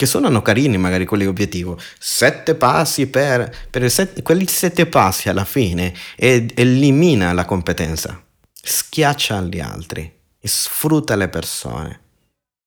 che 0.00 0.07
suonano 0.07 0.40
carini 0.40 0.78
magari 0.78 1.04
quelli 1.04 1.26
obiettivo, 1.26 1.78
sette 1.99 2.54
passi 2.54 3.09
per, 3.09 3.54
per 3.69 3.90
set, 3.90 4.23
quelli 4.23 4.47
sette 4.47 4.87
passi 4.87 5.28
alla 5.28 5.45
fine 5.45 5.92
ed 6.16 6.52
elimina 6.54 7.35
la 7.35 7.45
competenza, 7.45 8.19
schiaccia 8.50 9.42
gli 9.42 9.61
altri, 9.61 10.11
sfrutta 10.40 11.16
le 11.16 11.28
persone 11.28 12.00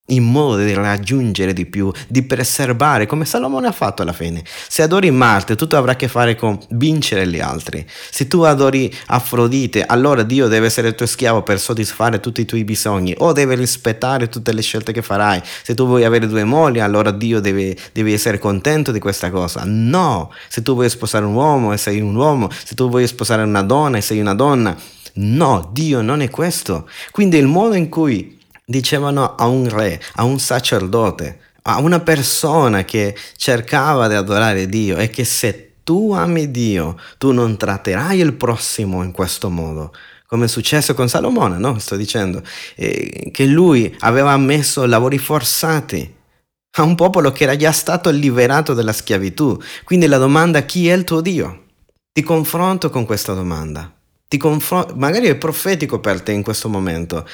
in 0.08 0.24
modo 0.24 0.62
di 0.62 0.74
raggiungere 0.74 1.54
di 1.54 1.64
più, 1.64 1.90
di 2.08 2.22
preservare, 2.22 3.06
come 3.06 3.24
Salomone 3.24 3.68
ha 3.68 3.72
fatto 3.72 4.02
alla 4.02 4.12
fine. 4.12 4.44
Se 4.68 4.82
adori 4.82 5.10
Marte, 5.10 5.56
tutto 5.56 5.78
avrà 5.78 5.92
a 5.92 5.96
che 5.96 6.08
fare 6.08 6.34
con 6.36 6.58
vincere 6.70 7.26
gli 7.26 7.40
altri. 7.40 7.86
Se 8.10 8.28
tu 8.28 8.42
adori 8.42 8.92
Afrodite, 9.06 9.82
allora 9.82 10.22
Dio 10.22 10.46
deve 10.48 10.66
essere 10.66 10.88
il 10.88 10.94
tuo 10.94 11.06
schiavo 11.06 11.42
per 11.42 11.58
soddisfare 11.58 12.20
tutti 12.20 12.42
i 12.42 12.44
tuoi 12.44 12.64
bisogni 12.64 13.14
o 13.16 13.32
deve 13.32 13.54
rispettare 13.54 14.28
tutte 14.28 14.52
le 14.52 14.60
scelte 14.60 14.92
che 14.92 15.00
farai. 15.00 15.40
Se 15.62 15.74
tu 15.74 15.86
vuoi 15.86 16.04
avere 16.04 16.26
due 16.26 16.44
mogli, 16.44 16.80
allora 16.80 17.10
Dio 17.10 17.40
deve, 17.40 17.74
deve 17.92 18.12
essere 18.12 18.38
contento 18.38 18.92
di 18.92 18.98
questa 18.98 19.30
cosa. 19.30 19.62
No, 19.64 20.30
se 20.48 20.60
tu 20.60 20.74
vuoi 20.74 20.90
sposare 20.90 21.24
un 21.24 21.34
uomo 21.34 21.72
e 21.72 21.78
sei 21.78 22.00
un 22.00 22.14
uomo, 22.14 22.50
se 22.50 22.74
tu 22.74 22.90
vuoi 22.90 23.06
sposare 23.06 23.42
una 23.42 23.62
donna 23.62 23.96
e 23.96 24.02
sei 24.02 24.20
una 24.20 24.34
donna, 24.34 24.76
no, 25.14 25.70
Dio 25.72 26.02
non 26.02 26.20
è 26.20 26.28
questo. 26.28 26.90
Quindi 27.10 27.38
il 27.38 27.46
modo 27.46 27.74
in 27.74 27.88
cui 27.88 28.42
dicevano 28.64 29.34
a 29.34 29.46
un 29.46 29.68
re, 29.68 30.00
a 30.14 30.24
un 30.24 30.38
sacerdote, 30.38 31.40
a 31.62 31.78
una 31.80 32.00
persona 32.00 32.84
che 32.84 33.16
cercava 33.36 34.08
di 34.08 34.14
adorare 34.14 34.66
Dio 34.66 34.96
e 34.96 35.10
che 35.10 35.24
se 35.24 35.74
tu 35.84 36.12
ami 36.12 36.50
Dio, 36.50 36.98
tu 37.18 37.32
non 37.32 37.56
tratterai 37.56 38.18
il 38.18 38.32
prossimo 38.34 39.02
in 39.02 39.12
questo 39.12 39.50
modo. 39.50 39.92
Come 40.26 40.46
è 40.46 40.48
successo 40.48 40.94
con 40.94 41.08
Salomone, 41.08 41.58
no? 41.58 41.78
Sto 41.78 41.96
dicendo 41.96 42.42
eh, 42.74 43.30
che 43.30 43.44
lui 43.44 43.94
aveva 44.00 44.36
messo 44.36 44.86
lavori 44.86 45.18
forzati 45.18 46.14
a 46.76 46.82
un 46.82 46.94
popolo 46.96 47.30
che 47.30 47.44
era 47.44 47.54
già 47.54 47.70
stato 47.70 48.10
liberato 48.10 48.74
dalla 48.74 48.92
schiavitù. 48.92 49.56
Quindi 49.84 50.06
la 50.06 50.18
domanda 50.18 50.62
chi 50.62 50.88
è 50.88 50.94
il 50.94 51.04
tuo 51.04 51.20
Dio? 51.20 51.66
Ti 52.12 52.22
confronto 52.22 52.90
con 52.90 53.04
questa 53.04 53.34
domanda. 53.34 53.92
Confron- 54.36 54.94
magari 54.96 55.28
è 55.28 55.36
profetico 55.36 56.00
per 56.00 56.20
te 56.20 56.32
in 56.32 56.42
questo 56.42 56.68
momento, 56.68 57.24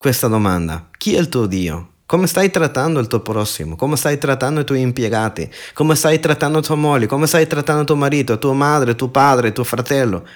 questa 0.00 0.28
domanda. 0.28 0.88
Chi 0.96 1.14
è 1.14 1.18
il 1.18 1.28
tuo 1.28 1.44
Dio? 1.44 1.96
Come 2.06 2.26
stai 2.26 2.50
trattando 2.50 3.00
il 3.00 3.06
tuo 3.06 3.20
prossimo? 3.20 3.76
Come 3.76 3.96
stai 3.96 4.16
trattando 4.16 4.60
i 4.60 4.64
tuoi 4.64 4.80
impiegati? 4.80 5.46
Come 5.74 5.94
stai 5.94 6.18
trattando 6.18 6.62
tua 6.62 6.74
moglie? 6.74 7.04
Come 7.04 7.26
stai 7.26 7.46
trattando 7.46 7.84
tuo 7.84 7.96
marito, 7.96 8.38
tua 8.38 8.54
madre, 8.54 8.94
tuo 8.94 9.10
padre, 9.10 9.52
tuo 9.52 9.62
fratello? 9.62 10.26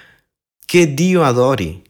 Che 0.63 0.93
Dio 0.93 1.23
adori? 1.23 1.81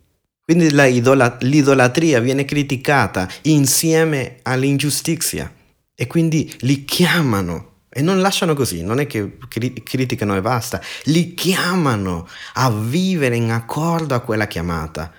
Quindi 0.41 0.67
idola- 0.67 1.35
l'idolatria 1.41 2.21
viene 2.21 2.45
criticata 2.45 3.27
insieme 3.41 4.37
all'ingiustizia 4.43 5.53
e 5.93 6.07
quindi 6.07 6.55
li 6.59 6.85
chiamano 6.85 7.79
e 7.89 8.01
non 8.01 8.21
lasciano 8.21 8.53
così, 8.53 8.83
non 8.83 9.01
è 9.01 9.05
che 9.05 9.37
cri- 9.49 9.83
criticano 9.83 10.37
e 10.37 10.41
basta, 10.41 10.79
li 11.05 11.33
chiamano 11.33 12.25
a 12.53 12.71
vivere 12.71 13.35
in 13.35 13.51
accordo 13.51 14.15
a 14.15 14.21
quella 14.21 14.47
chiamata. 14.47 15.11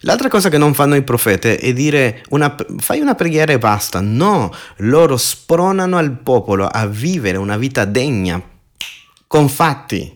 L'altra 0.00 0.28
cosa 0.28 0.48
che 0.48 0.58
non 0.58 0.74
fanno 0.74 0.94
i 0.94 1.02
profeti 1.02 1.48
è 1.48 1.72
dire 1.72 2.22
una, 2.30 2.54
fai 2.78 3.00
una 3.00 3.14
preghiera 3.14 3.52
e 3.52 3.58
basta. 3.58 4.00
No, 4.00 4.52
loro 4.78 5.16
spronano 5.16 5.96
al 5.96 6.18
popolo 6.18 6.66
a 6.66 6.86
vivere 6.86 7.38
una 7.38 7.56
vita 7.56 7.84
degna, 7.84 8.40
con 9.26 9.48
fatti. 9.48 10.14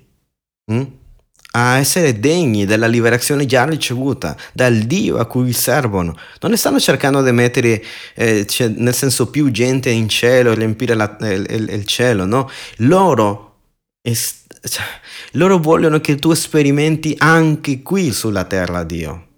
Mm? 0.73 0.83
a 1.53 1.79
essere 1.79 2.21
degni 2.21 2.65
della 2.65 2.87
liberazione 2.87 3.47
già 3.47 3.65
ricevuta 3.65 4.37
dal 4.53 4.77
Dio 4.83 5.17
a 5.19 5.27
cui 5.27 5.53
servono. 5.53 6.17
Non 6.41 6.53
ne 6.53 6.57
stanno 6.57 6.79
cercando 6.79 7.23
di 7.23 7.33
mettere, 7.33 7.83
eh, 8.15 8.47
cioè, 8.47 8.69
nel 8.69 8.95
senso, 8.95 9.31
più 9.31 9.51
gente 9.51 9.91
in 9.91 10.09
cielo, 10.09 10.55
riempire 10.55 10.95
la, 10.95 11.17
il, 11.23 11.47
il, 11.49 11.69
il, 11.71 11.85
cielo, 11.87 12.25
no? 12.25 12.49
Loro, 12.79 13.57
est- 14.01 14.69
cioè, 14.69 14.85
loro 15.33 15.59
vogliono 15.59 16.01
che 16.01 16.17
tu 16.17 16.33
sperimenti 16.35 17.17
anche 17.19 17.83
qui 17.83 18.13
sulla 18.13 18.45
terra 18.45 18.85
Dio. 18.85 19.30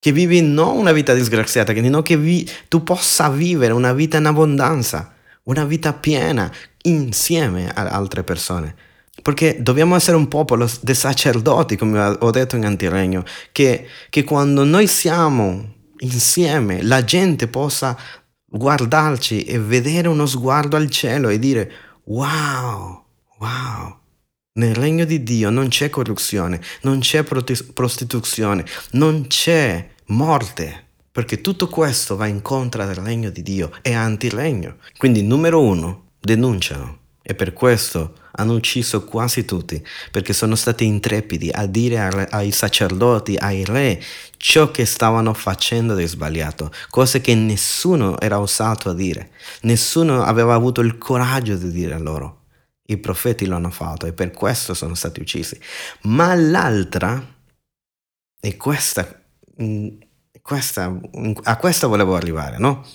Che 0.00 0.12
vivi 0.12 0.40
non 0.40 0.76
una 0.76 0.92
vita 0.92 1.12
disgraziata, 1.12 1.72
che, 1.72 1.80
no, 1.80 2.02
che 2.02 2.16
vi, 2.16 2.48
tu 2.68 2.82
possa 2.82 3.28
vivere 3.28 3.72
una 3.72 3.92
vita 3.92 4.18
in 4.18 4.26
abbondanza, 4.26 5.14
una 5.44 5.64
vita 5.64 5.92
piena 5.92 6.50
insieme 6.82 7.68
a 7.68 7.88
altre 7.88 8.22
persone. 8.22 8.74
Perché 9.20 9.56
dobbiamo 9.60 9.96
essere 9.96 10.16
un 10.16 10.28
popolo 10.28 10.70
di 10.80 10.94
sacerdoti, 10.94 11.76
come 11.76 12.00
ho 12.00 12.30
detto 12.30 12.56
in 12.56 12.64
Antiregno, 12.64 13.24
che, 13.50 13.86
che 14.08 14.24
quando 14.24 14.64
noi 14.64 14.86
siamo 14.86 15.74
insieme 15.98 16.82
la 16.82 17.02
gente 17.02 17.48
possa 17.48 17.96
guardarci 18.44 19.42
e 19.42 19.58
vedere 19.58 20.08
uno 20.08 20.26
sguardo 20.26 20.76
al 20.76 20.88
cielo 20.88 21.28
e 21.28 21.38
dire 21.38 21.70
wow, 22.04 23.04
wow. 23.38 23.97
Nel 24.58 24.74
regno 24.74 25.04
di 25.04 25.22
Dio 25.22 25.50
non 25.50 25.68
c'è 25.68 25.88
corruzione, 25.88 26.60
non 26.80 26.98
c'è 26.98 27.22
prostituzione, 27.22 28.64
non 28.92 29.28
c'è 29.28 29.88
morte, 30.06 30.86
perché 31.12 31.40
tutto 31.40 31.68
questo 31.68 32.16
va 32.16 32.26
incontro 32.26 32.84
del 32.84 32.96
regno 32.96 33.30
di 33.30 33.42
Dio, 33.44 33.70
è 33.82 33.92
antiregno. 33.92 34.78
Quindi 34.96 35.22
numero 35.22 35.62
uno, 35.62 36.06
denunciano. 36.18 36.98
E 37.22 37.36
per 37.36 37.52
questo 37.52 38.14
hanno 38.32 38.54
ucciso 38.54 39.04
quasi 39.04 39.44
tutti, 39.44 39.80
perché 40.10 40.32
sono 40.32 40.56
stati 40.56 40.84
intrepidi 40.84 41.50
a 41.52 41.66
dire 41.66 42.26
ai 42.28 42.50
sacerdoti, 42.50 43.36
ai 43.36 43.64
re, 43.64 44.02
ciò 44.38 44.72
che 44.72 44.86
stavano 44.86 45.34
facendo 45.34 45.94
di 45.94 46.06
sbagliato, 46.06 46.72
cose 46.90 47.20
che 47.20 47.36
nessuno 47.36 48.18
era 48.18 48.40
osato 48.40 48.90
a 48.90 48.94
dire, 48.94 49.30
nessuno 49.62 50.24
aveva 50.24 50.54
avuto 50.54 50.80
il 50.80 50.98
coraggio 50.98 51.54
di 51.54 51.70
dire 51.70 51.96
loro. 52.00 52.37
I 52.90 52.96
profeti 52.96 53.46
lo 53.46 53.56
hanno 53.56 53.70
fatto 53.70 54.06
e 54.06 54.12
per 54.12 54.30
questo 54.30 54.72
sono 54.72 54.94
stati 54.94 55.20
uccisi. 55.20 55.58
Ma 56.02 56.34
l'altra, 56.34 57.22
e 58.40 58.56
questa, 58.56 59.20
mm, 59.62 59.88
questa 60.40 60.98
a 61.42 61.56
questa 61.56 61.86
volevo 61.86 62.14
arrivare, 62.14 62.58
no? 62.58 62.86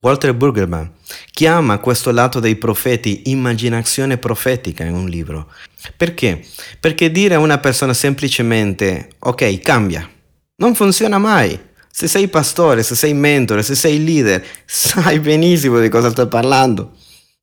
Walter 0.00 0.32
Burgerman 0.32 0.92
chiama 1.32 1.78
questo 1.78 2.12
lato 2.12 2.38
dei 2.38 2.54
profeti 2.54 3.22
immaginazione 3.30 4.16
profetica 4.18 4.84
in 4.84 4.94
un 4.94 5.08
libro. 5.08 5.50
Perché? 5.96 6.44
Perché 6.78 7.10
dire 7.10 7.34
a 7.34 7.40
una 7.40 7.58
persona 7.58 7.92
semplicemente 7.94 9.10
ok, 9.18 9.58
cambia, 9.58 10.08
non 10.56 10.76
funziona 10.76 11.18
mai. 11.18 11.58
Se 11.90 12.06
sei 12.06 12.28
pastore, 12.28 12.84
se 12.84 12.94
sei 12.94 13.12
mentore, 13.12 13.64
se 13.64 13.74
sei 13.74 14.04
leader, 14.04 14.44
sai 14.64 15.18
benissimo 15.18 15.80
di 15.80 15.88
cosa 15.88 16.10
sto 16.10 16.28
parlando. 16.28 16.94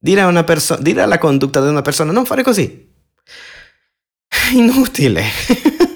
Dire, 0.06 0.22
a 0.22 0.28
una 0.28 0.44
perso- 0.44 0.78
dire 0.80 1.02
alla 1.02 1.18
condotta 1.18 1.60
di 1.60 1.68
una 1.68 1.82
persona 1.82 2.12
non 2.12 2.26
fare 2.26 2.44
così. 2.44 2.94
È 4.28 4.52
inutile. 4.54 5.24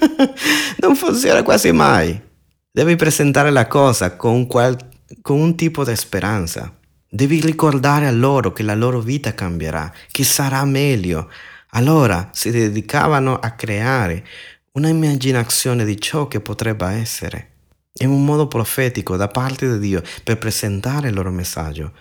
non 0.82 0.96
funziona 0.96 1.44
quasi 1.44 1.70
mai. 1.70 2.20
Devi 2.72 2.96
presentare 2.96 3.50
la 3.50 3.68
cosa 3.68 4.16
con 4.16 4.48
qualche 4.48 4.88
con 5.22 5.38
un 5.38 5.54
tipo 5.54 5.84
di 5.84 5.94
speranza. 5.94 6.76
Devi 7.08 7.40
ricordare 7.40 8.08
a 8.08 8.10
loro 8.10 8.52
che 8.52 8.64
la 8.64 8.74
loro 8.74 8.98
vita 8.98 9.32
cambierà, 9.32 9.92
che 10.10 10.24
sarà 10.24 10.64
meglio. 10.64 11.30
Allora 11.74 12.30
si 12.32 12.50
dedicavano 12.50 13.38
a 13.38 13.52
creare 13.52 14.26
una 14.72 14.88
immaginazione 14.88 15.84
di 15.84 16.00
ciò 16.00 16.26
che 16.26 16.40
potrebbe 16.40 16.86
essere. 16.86 17.50
È 17.92 18.06
un 18.06 18.24
modo 18.24 18.48
profetico 18.48 19.16
da 19.16 19.28
parte 19.28 19.70
di 19.70 19.78
Dio 19.78 20.02
per 20.24 20.36
presentare 20.38 21.10
il 21.10 21.14
loro 21.14 21.30
messaggio 21.30 21.92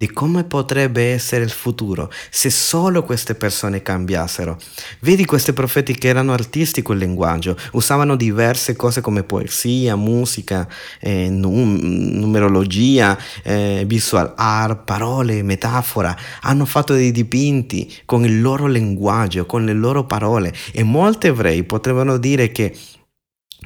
di 0.00 0.12
come 0.12 0.44
potrebbe 0.44 1.10
essere 1.10 1.42
il 1.42 1.50
futuro 1.50 2.08
se 2.30 2.50
solo 2.50 3.02
queste 3.02 3.34
persone 3.34 3.82
cambiassero. 3.82 4.56
Vedi 5.00 5.24
questi 5.24 5.52
profeti 5.52 5.92
che 5.92 6.06
erano 6.06 6.32
artisti 6.32 6.82
col 6.82 6.98
linguaggio, 6.98 7.56
usavano 7.72 8.14
diverse 8.14 8.76
cose 8.76 9.00
come 9.00 9.24
poesia, 9.24 9.96
musica, 9.96 10.68
eh, 11.00 11.28
num- 11.28 11.80
numerologia, 11.80 13.18
eh, 13.42 13.82
visual 13.88 14.34
art, 14.36 14.84
parole, 14.84 15.42
metafora, 15.42 16.16
hanno 16.42 16.64
fatto 16.64 16.92
dei 16.92 17.10
dipinti 17.10 17.92
con 18.04 18.24
il 18.24 18.40
loro 18.40 18.68
linguaggio, 18.68 19.46
con 19.46 19.64
le 19.64 19.72
loro 19.72 20.04
parole 20.04 20.54
e 20.70 20.84
molti 20.84 21.26
ebrei 21.26 21.64
potrebbero 21.64 22.18
dire 22.18 22.52
che 22.52 22.72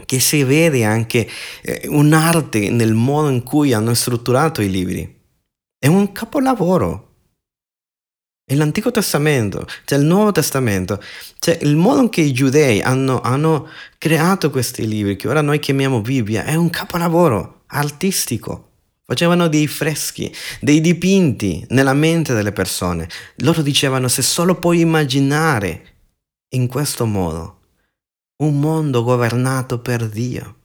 che 0.06 0.18
si 0.18 0.42
vede 0.42 0.84
anche 0.84 1.28
eh, 1.60 1.82
un'arte 1.88 2.70
nel 2.70 2.94
modo 2.94 3.28
in 3.28 3.42
cui 3.42 3.74
hanno 3.74 3.92
strutturato 3.92 4.62
i 4.62 4.70
libri. 4.70 5.20
È 5.82 5.88
un 5.88 6.12
capolavoro. 6.12 7.08
E 8.44 8.54
l'Antico 8.54 8.92
Testamento, 8.92 9.66
cioè 9.84 9.98
il 9.98 10.04
Nuovo 10.04 10.30
Testamento, 10.30 11.02
cioè 11.40 11.58
il 11.62 11.74
modo 11.74 12.02
in 12.02 12.08
cui 12.08 12.26
i 12.26 12.32
giudei 12.32 12.80
hanno, 12.80 13.20
hanno 13.20 13.68
creato 13.98 14.50
questi 14.50 14.86
libri, 14.86 15.16
che 15.16 15.26
ora 15.26 15.40
noi 15.40 15.58
chiamiamo 15.58 16.00
Bibbia, 16.00 16.44
è 16.44 16.54
un 16.54 16.70
capolavoro 16.70 17.62
artistico. 17.66 18.74
Facevano 19.04 19.48
dei 19.48 19.66
freschi, 19.66 20.32
dei 20.60 20.80
dipinti 20.80 21.66
nella 21.70 21.94
mente 21.94 22.32
delle 22.32 22.52
persone. 22.52 23.08
Loro 23.38 23.60
dicevano 23.60 24.06
se 24.06 24.22
solo 24.22 24.60
puoi 24.60 24.78
immaginare 24.78 25.94
in 26.50 26.68
questo 26.68 27.06
modo 27.06 27.58
un 28.44 28.60
mondo 28.60 29.02
governato 29.02 29.80
per 29.80 30.08
Dio, 30.08 30.58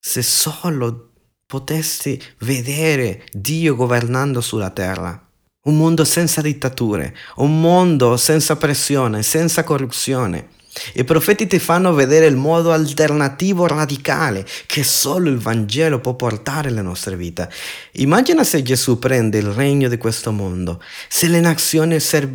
se 0.00 0.22
solo 0.22 1.05
potessi 1.46 2.20
vedere 2.40 3.24
Dio 3.32 3.76
governando 3.76 4.40
sulla 4.40 4.70
terra. 4.70 5.22
Un 5.66 5.76
mondo 5.76 6.04
senza 6.04 6.40
dittature, 6.42 7.16
un 7.36 7.60
mondo 7.60 8.16
senza 8.16 8.56
pressione, 8.56 9.22
senza 9.22 9.64
corruzione. 9.64 10.48
I 10.94 11.04
profeti 11.04 11.46
ti 11.46 11.58
fanno 11.58 11.94
vedere 11.94 12.26
il 12.26 12.36
modo 12.36 12.70
alternativo 12.70 13.66
radicale 13.66 14.46
che 14.66 14.84
solo 14.84 15.30
il 15.30 15.38
Vangelo 15.38 16.00
può 16.00 16.14
portare 16.14 16.68
alle 16.68 16.82
nostre 16.82 17.16
vite. 17.16 17.50
Immagina 17.92 18.44
se 18.44 18.62
Gesù 18.62 18.98
prende 18.98 19.38
il 19.38 19.46
regno 19.46 19.88
di 19.88 19.96
questo 19.96 20.32
mondo, 20.32 20.82
se 21.08 21.28
le 21.28 21.40
nazioni 21.40 21.98
ser- 21.98 22.28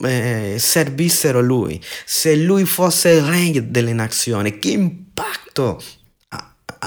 eh, 0.00 0.56
servissero 0.58 1.40
lui, 1.40 1.80
se 2.04 2.34
lui 2.36 2.66
fosse 2.66 3.10
il 3.10 3.22
re 3.22 3.70
delle 3.70 3.92
nazioni, 3.92 4.58
che 4.58 4.70
impatto 4.70 5.80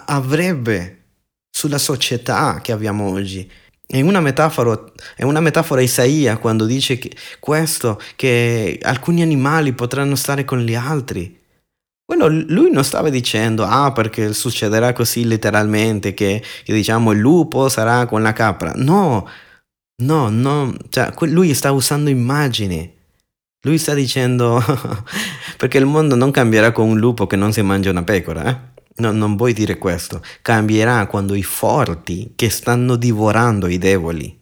avrebbe 0.06 0.99
sulla 1.60 1.78
società 1.78 2.62
che 2.62 2.72
abbiamo 2.72 3.10
oggi. 3.10 3.50
È 3.86 4.00
una 4.00 4.22
metafora, 4.22 4.82
è 5.16 5.24
una 5.24 5.42
metafora 5.42 5.82
Isaia 5.82 6.38
quando 6.38 6.66
dice 6.66 6.98
che 6.98 7.12
questo, 7.40 8.00
che 8.16 8.80
alcuni 8.82 9.22
animali 9.22 9.74
potranno 9.74 10.16
stare 10.16 10.46
con 10.46 10.60
gli 10.60 10.76
altri. 10.76 11.38
Quello 12.06 12.28
lui 12.30 12.72
non 12.72 12.86
stava 12.86 13.10
dicendo, 13.10 13.66
ah, 13.66 13.92
perché 13.92 14.32
succederà 14.34 14.94
così 14.94 15.26
letteralmente, 15.26 16.14
che, 16.14 16.42
che 16.64 16.74
diciamo 16.74 17.12
il 17.12 17.20
lupo 17.20 17.68
sarà 17.68 18.06
con 18.06 18.22
la 18.22 18.32
capra. 18.32 18.72
No, 18.76 19.28
no, 20.04 20.30
no, 20.30 20.74
cioè, 20.90 21.12
lui 21.28 21.54
sta 21.54 21.72
usando 21.74 22.10
immagini. 22.10 22.96
Lui 23.64 23.78
sta 23.78 23.94
dicendo, 23.94 24.64
perché 25.58 25.78
il 25.78 25.86
mondo 25.86 26.16
non 26.16 26.32
cambierà 26.32 26.72
con 26.72 26.88
un 26.88 26.98
lupo 26.98 27.28
che 27.28 27.36
non 27.36 27.52
si 27.52 27.62
mangia 27.62 27.90
una 27.90 28.04
pecora, 28.04 28.46
eh? 28.46 28.79
No, 29.00 29.12
non 29.12 29.36
vuoi 29.36 29.54
dire 29.54 29.78
questo. 29.78 30.22
Cambierà 30.42 31.08
quando 31.08 31.34
i 31.36 31.44
forti 31.44 32.34
che 32.36 32.50
stanno 32.50 32.96
divorando 32.96 33.68
i 33.68 33.78
deboli, 33.78 34.38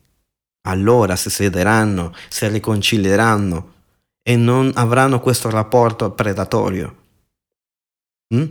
allora 0.67 1.15
si 1.15 1.29
sederanno, 1.29 2.13
si 2.27 2.47
riconcilieranno 2.47 3.73
e 4.27 4.35
non 4.35 4.71
avranno 4.75 5.19
questo 5.19 5.49
rapporto 5.49 6.11
predatorio. 6.11 6.95
Mm? 8.35 8.45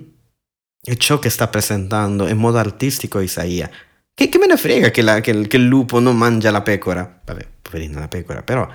È 0.81 0.95
ciò 0.97 1.19
che 1.19 1.29
sta 1.29 1.49
presentando 1.49 2.29
in 2.29 2.39
modo 2.39 2.59
artistico 2.59 3.21
Isaia. 3.21 3.69
Che, 4.15 4.29
che 4.31 4.39
me 4.39 4.47
ne 4.47 4.57
frega 4.57 4.91
che, 4.91 5.03
la, 5.03 5.21
che, 5.21 5.47
che, 5.47 5.57
il 5.57 5.67
lupo 5.67 5.99
non 5.99 6.17
mangia 6.17 6.51
la 6.51 6.63
pecora? 6.63 7.21
Vabbè, 7.23 7.47
poverina 7.61 7.99
la 7.99 8.09
pecora, 8.09 8.43
però, 8.43 8.67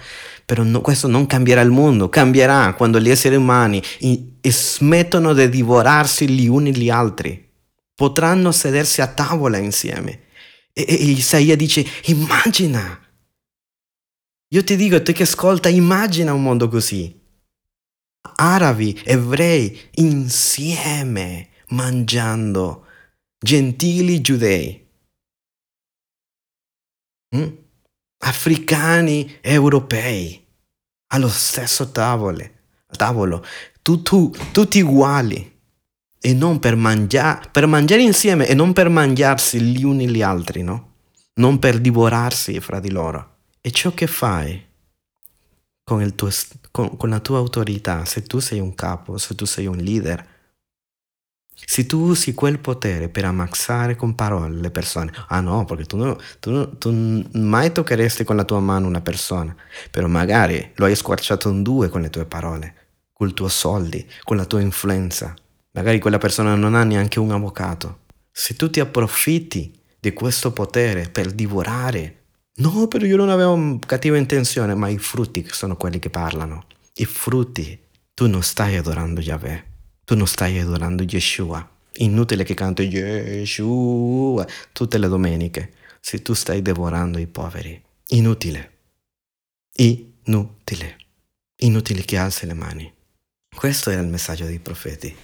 però 0.46 0.62
no, 0.62 0.82
questo 0.82 1.08
non 1.08 1.26
cambierà 1.26 1.62
il 1.62 1.72
mondo, 1.72 2.10
cambierà 2.10 2.74
quando 2.74 3.00
gli 3.00 3.10
esseri 3.10 3.36
umani 3.36 3.82
i, 4.41 4.51
smettono 4.51 5.34
di 5.34 5.49
divorarsi 5.49 6.30
gli 6.30 6.47
uni 6.47 6.75
gli 6.75 6.89
altri. 6.89 7.49
potranno 8.01 8.51
sedersi 8.51 8.99
a 9.01 9.08
tavola 9.08 9.58
insieme. 9.60 10.30
E, 10.73 10.84
e 10.88 10.93
Isaia 10.93 11.56
dice, 11.56 11.86
immagina. 12.06 12.99
Io 14.54 14.63
ti 14.63 14.75
dico, 14.75 15.01
te 15.04 15.13
che 15.13 15.23
ascolta, 15.23 15.69
immagina 15.69 16.34
un 16.34 16.41
mondo 16.41 16.67
così. 16.67 17.15
Arabi, 18.38 18.99
ebrei, 19.06 19.89
insieme, 19.95 21.49
mangiando, 21.69 22.88
gentili 23.38 24.19
giudei. 24.21 24.89
Mm? 27.36 27.47
Africani, 28.23 29.38
europei, 29.41 30.43
allo 31.13 31.30
stesso 31.30 31.91
tavolo, 31.91 32.49
tavolo, 32.95 33.45
tu, 33.82 34.02
tu, 34.02 34.32
tutti 34.52 34.82
uguali 34.82 35.60
e 36.20 36.34
non 36.34 36.60
per 36.60 36.76
mangiare, 36.76 37.50
per 37.52 37.65
mangiare 37.65 38.02
insieme 38.02 38.48
e 38.48 38.54
non 38.54 38.74
per 38.74 38.89
mangiarsi 38.89 39.60
gli 39.60 39.84
uni 39.84 40.08
gli 40.08 40.22
altri, 40.22 40.62
no? 40.62 40.89
Non 41.36 41.60
per 41.60 41.80
divorarsi 41.80 42.60
fra 42.60 42.80
di 42.80 42.91
loro. 42.91 43.38
E 43.62 43.72
ciò 43.72 43.94
che 43.94 44.08
fai 44.08 44.63
con, 45.84 46.15
tuo, 46.15 46.30
con, 46.70 46.96
con 46.98 47.10
la 47.10 47.20
tua 47.20 47.38
autorità, 47.38 48.06
se 48.06 48.24
tu 48.24 48.39
sei 48.39 48.60
un 48.60 48.76
capo, 48.76 49.17
se 49.17 49.36
tu 49.36 49.46
sei 49.46 49.65
un 49.65 49.78
leader, 49.78 50.28
se 51.54 51.86
tu 51.86 52.00
usi 52.00 52.34
quel 52.34 52.60
potere 52.60 53.10
per 53.10 53.26
ammazzare 53.26 53.96
con 53.96 54.15
parole 54.15 54.56
le 54.56 54.72
persone, 54.72 55.12
ah 55.28 55.41
no, 55.41 55.65
perché 55.65 55.86
tu, 55.86 56.15
tu, 56.39 56.78
tu, 56.78 56.91
mai 57.34 57.72
toccheresti 57.72 58.24
con 58.24 58.36
la 58.36 58.44
tua 58.44 58.60
mano 58.60 58.88
una 58.88 59.02
persona, 59.02 59.56
però 59.89 60.08
magari 60.08 60.72
lo 60.76 60.86
hai 60.86 60.96
squarciato 60.96 61.50
in 61.50 61.62
due 61.62 61.89
con 61.89 62.02
le 62.02 62.10
tue 62.10 62.26
parole, 62.26 62.81
con 63.21 63.29
i 63.29 63.34
tuoi 63.36 63.51
soldi, 63.51 64.03
con 64.23 64.36
la 64.36 64.45
tua 64.45 64.62
influenza. 64.62 65.36
Magari 65.73 65.99
quella 65.99 66.17
persona 66.17 66.55
non 66.55 66.73
ha 66.73 66.84
neanche 66.84 67.19
un 67.19 67.29
avvocato. 67.29 67.99
Se 68.31 68.55
tu 68.55 68.67
ti 68.71 68.79
approfitti 68.79 69.79
di 69.99 70.12
questo 70.12 70.51
potere 70.51 71.07
per 71.07 71.31
divorare, 71.31 72.23
no, 72.55 72.88
però 72.88 73.05
io 73.05 73.17
non 73.17 73.29
avevo 73.29 73.77
cattiva 73.86 74.17
intenzione, 74.17 74.73
ma 74.73 74.88
i 74.88 74.97
frutti 74.97 75.45
sono 75.51 75.77
quelli 75.77 75.99
che 75.99 76.10
parlano. 76.10 76.65
I 76.95 77.05
frutti. 77.05 77.79
Tu 78.15 78.27
non 78.27 78.41
stai 78.41 78.75
adorando 78.75 79.21
Yahweh, 79.21 79.65
tu 80.03 80.15
non 80.15 80.25
stai 80.25 80.57
adorando 80.57 81.03
Yeshua. 81.03 81.69
Inutile 81.97 82.43
che 82.43 82.55
canto 82.55 82.81
Yeshua 82.81 84.47
tutte 84.71 84.97
le 84.97 85.07
domeniche, 85.07 85.73
se 85.99 86.23
tu 86.23 86.34
stai 86.34 86.63
divorando 86.63 87.19
i 87.19 87.27
poveri. 87.27 87.79
Inutile. 88.10 88.71
Inutile. 89.75 90.97
Inutile 91.57 92.01
che 92.01 92.17
alzi 92.17 92.47
le 92.47 92.53
mani. 92.55 92.91
Questo 93.56 93.90
è 93.90 93.98
il 93.98 94.08
messaggio 94.08 94.46
dei 94.46 94.60
profeti. 94.60 95.16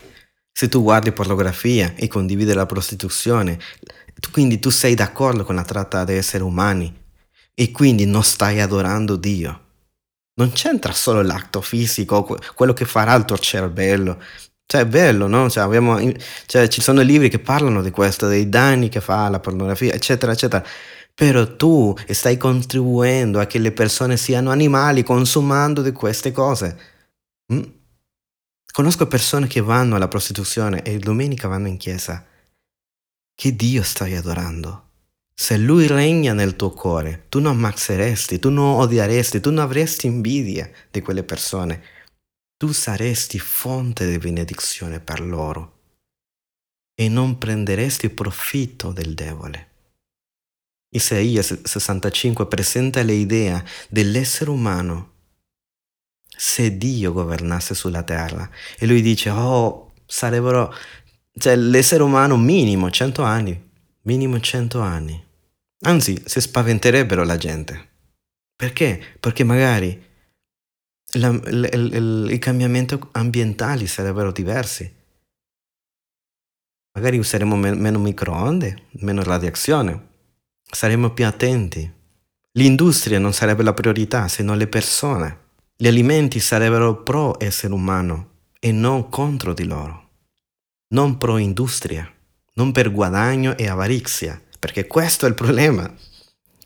Se 0.52 0.70
tu 0.70 0.82
guardi 0.82 1.12
pornografia 1.12 1.94
e 1.96 2.08
condividi 2.08 2.54
la 2.54 2.66
prostituzione, 2.66 3.60
quindi 4.32 4.60
tu 4.60 4.70
sei 4.70 4.96
d'accordo 4.96 5.44
con 5.44 5.56
la 5.56 5.63
tratta 5.63 6.04
di 6.04 6.13
esseri 6.13 6.44
umani 6.44 6.94
e 7.54 7.72
quindi 7.72 8.06
non 8.06 8.24
stai 8.24 8.60
adorando 8.60 9.16
Dio. 9.16 9.62
Non 10.36 10.52
c'entra 10.52 10.94
solo 10.94 11.22
l'atto 11.24 11.62
fisico, 11.62 12.38
quello 12.54 12.74
che 12.74 12.86
farà 12.86 13.16
il 13.16 13.26
tuo 13.26 13.38
cervello. 13.38 14.22
Cioè, 14.66 14.82
è 14.82 14.86
bello, 14.86 15.28
no? 15.28 15.50
Cioè, 15.50 15.63
abbiamo, 15.63 15.98
cioè, 16.46 16.68
ci 16.68 16.82
sono 16.82 17.02
libri 17.02 17.30
che 17.30 17.40
parlano 17.40 17.82
di 17.82 17.90
questo, 17.90 18.28
dei 18.28 18.50
danni 18.50 18.90
che 18.90 19.02
fa 19.02 19.30
la 19.30 19.40
pornografia, 19.40 19.94
eccetera, 19.94 20.34
eccetera. 20.34 20.63
Però 21.16 21.56
tu 21.56 21.96
stai 22.10 22.38
contribuendo 22.38 23.40
a 23.40 23.46
che 23.46 23.58
le 23.58 23.72
persone 23.72 24.18
siano 24.18 24.52
animali 24.52 25.04
consumando 25.04 25.82
di 25.82 25.92
queste 25.92 26.32
cose. 26.32 26.78
Mm? 27.52 27.63
Conosco 28.78 29.08
persone 29.08 29.48
che 29.48 29.60
vanno 29.60 29.96
alla 29.96 30.08
prostituzione 30.08 30.84
e 30.84 31.00
domenica 31.00 31.48
vanno 31.48 31.68
in 31.68 31.78
chiesa. 31.78 32.24
Che 33.34 33.56
Dio 33.56 33.82
stai 33.82 34.16
adorando? 34.16 34.90
Se 35.34 35.58
Lui 35.58 35.88
regna 35.88 36.34
nel 36.34 36.56
tuo 36.56 36.70
cuore, 36.70 37.26
tu 37.28 37.40
non 37.40 37.54
ammazzeresti, 37.54 38.38
tu 38.38 38.52
non 38.52 38.80
odieresti, 38.80 39.40
tu 39.40 39.50
non 39.50 39.63
avresti 39.63 40.06
invidia 40.06 40.70
di 40.92 41.02
quelle 41.02 41.24
persone. 41.24 41.82
Tu 42.56 42.72
saresti 42.72 43.40
fonte 43.40 44.08
di 44.08 44.20
benedizione 44.20 45.00
per 45.00 45.22
loro 45.22 45.80
e 46.94 47.10
non 47.10 47.40
prenderesti 47.40 48.12
profitto 48.12 48.92
del 48.92 49.16
debole. 49.16 49.70
Isaia 50.90 51.42
65 51.42 52.46
presenta 52.46 53.02
l'idea 53.02 53.63
dell'essere 53.90 54.52
umano 54.52 55.16
se 56.38 56.78
Dio 56.78 57.12
governasse 57.12 57.73
sulla 57.73 58.04
terra. 58.04 58.47
E 58.78 58.86
lui 58.86 59.02
dice, 59.02 59.32
oh, 59.32 59.93
sarebbero, 60.06 60.73
cioè 61.38 61.56
l'essere 61.56 62.04
umano 62.04 62.38
minimo 62.38 62.89
100 62.89 63.23
anni, 63.23 63.69
minimo 64.04 64.39
100 64.39 64.80
anni. 64.80 65.26
Anzi, 65.82 66.21
si 66.26 66.39
spaventerebbero 66.39 67.23
la 67.23 67.38
gente. 67.38 67.89
Perché? 68.56 69.02
Perché 69.19 69.43
magari 69.43 70.06
la, 71.13 71.30
l, 71.30 71.62
l, 71.62 72.32
i 72.32 72.39
cambiamenti 72.39 73.00
ambientali 73.12 73.88
sarebbero 73.88 74.32
diversi. 74.32 74.95
Magari 76.93 77.17
useremo 77.17 77.56
men- 77.56 77.80
meno 77.80 78.00
microonde, 78.00 78.86
meno 79.02 79.23
radiazione, 79.23 80.08
saremmo 80.63 81.12
più 81.12 81.26
attenti. 81.26 81.93
L'industria 82.54 83.19
non 83.19 83.34
sarebbe 83.34 83.62
la 83.62 83.73
priorità, 83.73 84.28
se 84.28 84.41
non 84.41 84.58
le 84.58 84.67
persone. 84.67 85.45
Gli 85.80 85.86
alimenti 85.86 86.40
sarebbero 86.40 87.04
pro 87.04 87.36
essere 87.40 87.72
umano 87.72 88.30
e 88.60 88.72
non 88.72 89.10
contro 89.10 89.54
di 89.54 89.63
loro, 89.63 90.10
non 90.96 91.20
pro 91.20 91.38
industria, 91.38 92.12
non 92.54 92.72
per 92.72 92.92
guadagno 92.92 93.56
e 93.56 93.68
avarizia, 93.68 94.42
perché 94.58 94.88
questo 94.88 95.28
è 95.28 95.30
il 95.30 95.36
problema. 95.36 95.96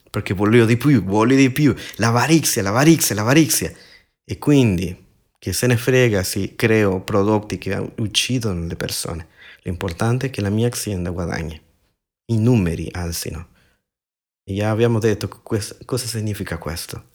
Perché 0.09 0.33
voglio 0.33 0.65
di 0.65 0.77
più, 0.77 1.03
voglio 1.03 1.35
di 1.35 1.51
più, 1.51 1.75
l'avarizia, 1.97 2.61
l'avarizia, 2.61 3.13
l'avarizia. 3.13 3.73
E 4.23 4.37
quindi, 4.37 5.07
chi 5.37 5.51
se 5.51 5.67
ne 5.67 5.75
frega 5.75 6.23
se 6.23 6.55
creo 6.55 7.01
prodotti 7.01 7.57
che 7.57 7.75
uccidono 7.97 8.65
le 8.65 8.77
persone. 8.77 9.27
L'importante 9.63 10.27
è 10.27 10.29
che 10.29 10.39
la 10.39 10.49
mia 10.49 10.67
azienda 10.67 11.09
guadagni, 11.09 11.61
i 12.27 12.37
numeri 12.39 12.87
alzino. 12.93 13.49
E 14.45 14.55
già 14.55 14.69
abbiamo 14.69 14.99
detto 14.99 15.27
cosa 15.27 16.07
significa 16.07 16.57
questo 16.57 17.09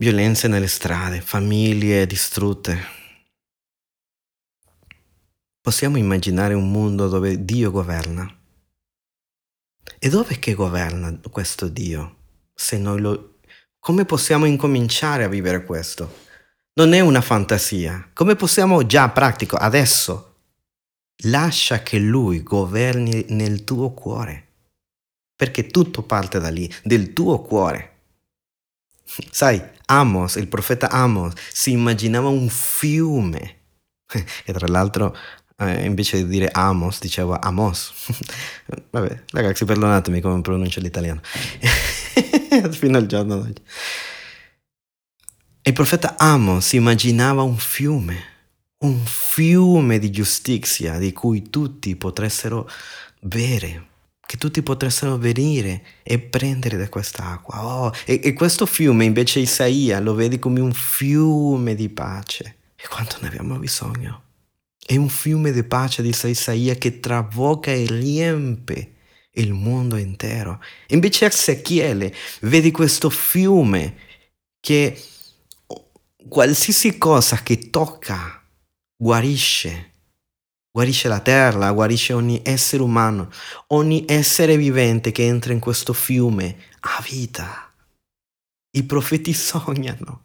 violenze 0.00 0.46
nelle 0.46 0.68
strade, 0.68 1.20
famiglie 1.20 2.06
distrutte. 2.06 2.96
Possiamo 5.60 5.98
immaginare 5.98 6.54
un 6.54 6.70
mondo 6.70 7.08
dove 7.08 7.44
Dio 7.44 7.72
governa. 7.72 8.32
E 9.98 10.08
dove 10.08 10.38
che 10.38 10.54
governa 10.54 11.18
questo 11.30 11.68
Dio? 11.68 12.16
Se 12.54 12.78
noi 12.78 13.00
lo... 13.00 13.38
Come 13.80 14.04
possiamo 14.04 14.44
incominciare 14.44 15.24
a 15.24 15.28
vivere 15.28 15.64
questo? 15.64 16.26
Non 16.74 16.92
è 16.92 17.00
una 17.00 17.20
fantasia. 17.20 18.10
Come 18.14 18.36
possiamo 18.36 18.86
già 18.86 19.08
pratico 19.10 19.56
adesso? 19.56 20.36
Lascia 21.24 21.82
che 21.82 21.98
Lui 21.98 22.44
governi 22.44 23.26
nel 23.30 23.64
tuo 23.64 23.90
cuore. 23.90 24.46
Perché 25.34 25.66
tutto 25.66 26.02
parte 26.02 26.38
da 26.38 26.50
lì, 26.50 26.72
del 26.84 27.12
tuo 27.12 27.42
cuore. 27.42 27.96
Sai, 29.30 29.76
Amos, 29.90 30.36
il 30.36 30.48
profeta 30.48 30.90
Amos, 30.90 31.32
si 31.52 31.72
immaginava 31.72 32.28
un 32.28 32.48
fiume. 32.48 33.56
E 34.44 34.52
tra 34.52 34.66
l'altro, 34.66 35.14
eh, 35.56 35.84
invece 35.84 36.18
di 36.18 36.28
dire 36.28 36.48
Amos, 36.52 37.00
diceva 37.00 37.40
Amos. 37.40 37.92
Vabbè, 38.90 39.24
ragazzi, 39.32 39.64
perdonatemi 39.64 40.20
come 40.20 40.40
pronuncio 40.40 40.80
l'italiano. 40.80 41.20
Fino 42.70 42.96
al 42.96 43.06
giorno 43.06 43.36
d'oggi. 43.36 43.62
Il 45.62 45.72
profeta 45.72 46.16
Amos 46.16 46.66
si 46.66 46.76
immaginava 46.76 47.42
un 47.42 47.56
fiume, 47.56 48.22
un 48.78 49.04
fiume 49.04 49.98
di 49.98 50.10
giustizia 50.10 50.98
di 50.98 51.12
cui 51.12 51.50
tutti 51.50 51.94
potessero 51.96 52.68
bere 53.20 53.87
che 54.28 54.36
tutti 54.36 54.62
potessero 54.62 55.16
venire 55.16 55.82
e 56.02 56.18
prendere 56.18 56.76
da 56.76 56.90
quest'acqua. 56.90 57.64
Oh, 57.64 57.92
e, 58.04 58.20
e, 58.22 58.34
questo 58.34 58.66
fiume 58.66 59.06
invece 59.06 59.40
Isaia 59.40 60.00
lo 60.00 60.12
vedi 60.12 60.38
come 60.38 60.60
un 60.60 60.74
fiume 60.74 61.74
di 61.74 61.88
pace. 61.88 62.56
E 62.76 62.86
quanto 62.88 63.16
ne 63.22 63.28
abbiamo 63.28 63.56
bisogno? 63.56 64.24
È 64.84 64.94
un 64.96 65.08
fiume 65.08 65.50
di 65.50 65.64
pace 65.64 66.02
di 66.02 66.10
Isaia 66.10 66.74
che 66.74 67.00
traboca 67.00 67.70
e 67.70 67.86
riempie 67.88 68.96
il 69.30 69.54
mondo 69.54 69.96
intero. 69.96 70.60
Invece 70.88 71.24
Ezechiele 71.24 72.14
vedi 72.42 72.70
questo 72.70 73.08
fiume 73.08 73.96
che 74.60 75.02
qualsiasi 76.28 76.98
cosa 76.98 77.42
che 77.42 77.70
tocca 77.70 78.44
guarisce 78.94 79.87
guarisce 80.70 81.08
la 81.08 81.20
terra, 81.20 81.72
guarisce 81.72 82.12
ogni 82.12 82.40
essere 82.44 82.82
umano, 82.82 83.30
ogni 83.68 84.04
essere 84.06 84.56
vivente 84.56 85.12
che 85.12 85.24
entra 85.26 85.52
in 85.52 85.58
questo 85.58 85.92
fiume 85.92 86.56
ha 86.80 87.04
vita. 87.08 87.72
I 88.70 88.84
profeti 88.84 89.32
sognano. 89.34 90.24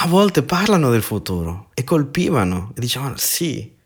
A 0.00 0.06
volte 0.06 0.42
parlano 0.42 0.90
del 0.90 1.02
futuro 1.02 1.70
e 1.74 1.82
colpivano 1.82 2.72
e 2.76 2.80
dicevano 2.80 3.16
sì, 3.16 3.76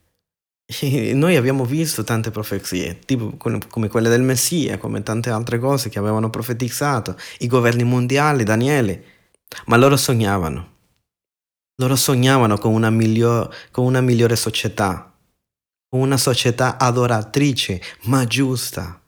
noi 1.15 1.37
abbiamo 1.37 1.65
visto 1.65 2.05
tante 2.05 2.31
profezie, 2.31 2.99
tipo 2.99 3.37
come 3.37 3.89
quelle 3.89 4.09
del 4.09 4.23
Messia, 4.23 4.79
come 4.79 5.03
tante 5.03 5.31
altre 5.31 5.59
cose 5.59 5.89
che 5.89 5.99
avevano 5.99 6.31
profetizzato, 6.31 7.17
i 7.39 7.47
governi 7.47 7.85
mondiali, 7.85 8.45
Daniele, 8.45 9.05
ma 9.67 9.77
loro 9.77 9.97
sognavano. 9.97 10.72
Loro 11.77 11.97
sognavano 11.97 12.59
con 12.59 12.73
una, 12.73 12.91
miglior, 12.91 13.55
con 13.71 13.85
una 13.85 14.01
migliore 14.01 14.37
società, 14.37 15.17
con 15.89 16.01
una 16.01 16.17
società 16.17 16.79
adoratrice, 16.79 17.81
ma 18.03 18.25
giusta, 18.25 19.03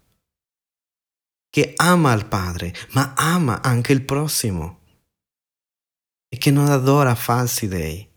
che 1.51 1.73
ama 1.77 2.13
il 2.13 2.27
Padre, 2.27 2.75
ma 2.91 3.15
ama 3.17 3.63
anche 3.63 3.93
il 3.93 4.03
prossimo 4.03 4.81
e 6.29 6.37
che 6.37 6.51
non 6.51 6.69
adora 6.69 7.15
falsi 7.15 7.69
dei 7.69 8.11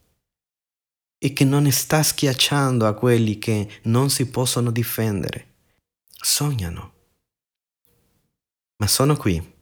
e 1.20 1.34
che 1.34 1.46
non 1.46 1.70
sta 1.72 2.02
schiacciando 2.02 2.88
a 2.88 2.94
quelli 2.94 3.38
che 3.38 3.80
non 3.84 4.10
si 4.10 4.28
possono 4.30 4.72
difendere. 4.72 5.56
Sognano. 6.08 6.94
Ma 8.78 8.88
sono 8.88 9.16
qui 9.16 9.56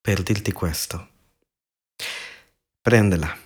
per 0.00 0.22
dirti 0.22 0.52
questo. 0.52 1.08
Prendela. 2.80 3.43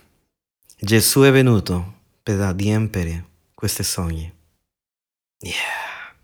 Gesù 0.81 1.23
è 1.23 1.31
venuto 1.31 2.03
per 2.23 2.39
adempiere 2.39 3.25
questi 3.53 3.83
sogni. 3.83 4.33
Yeah. 5.41 6.15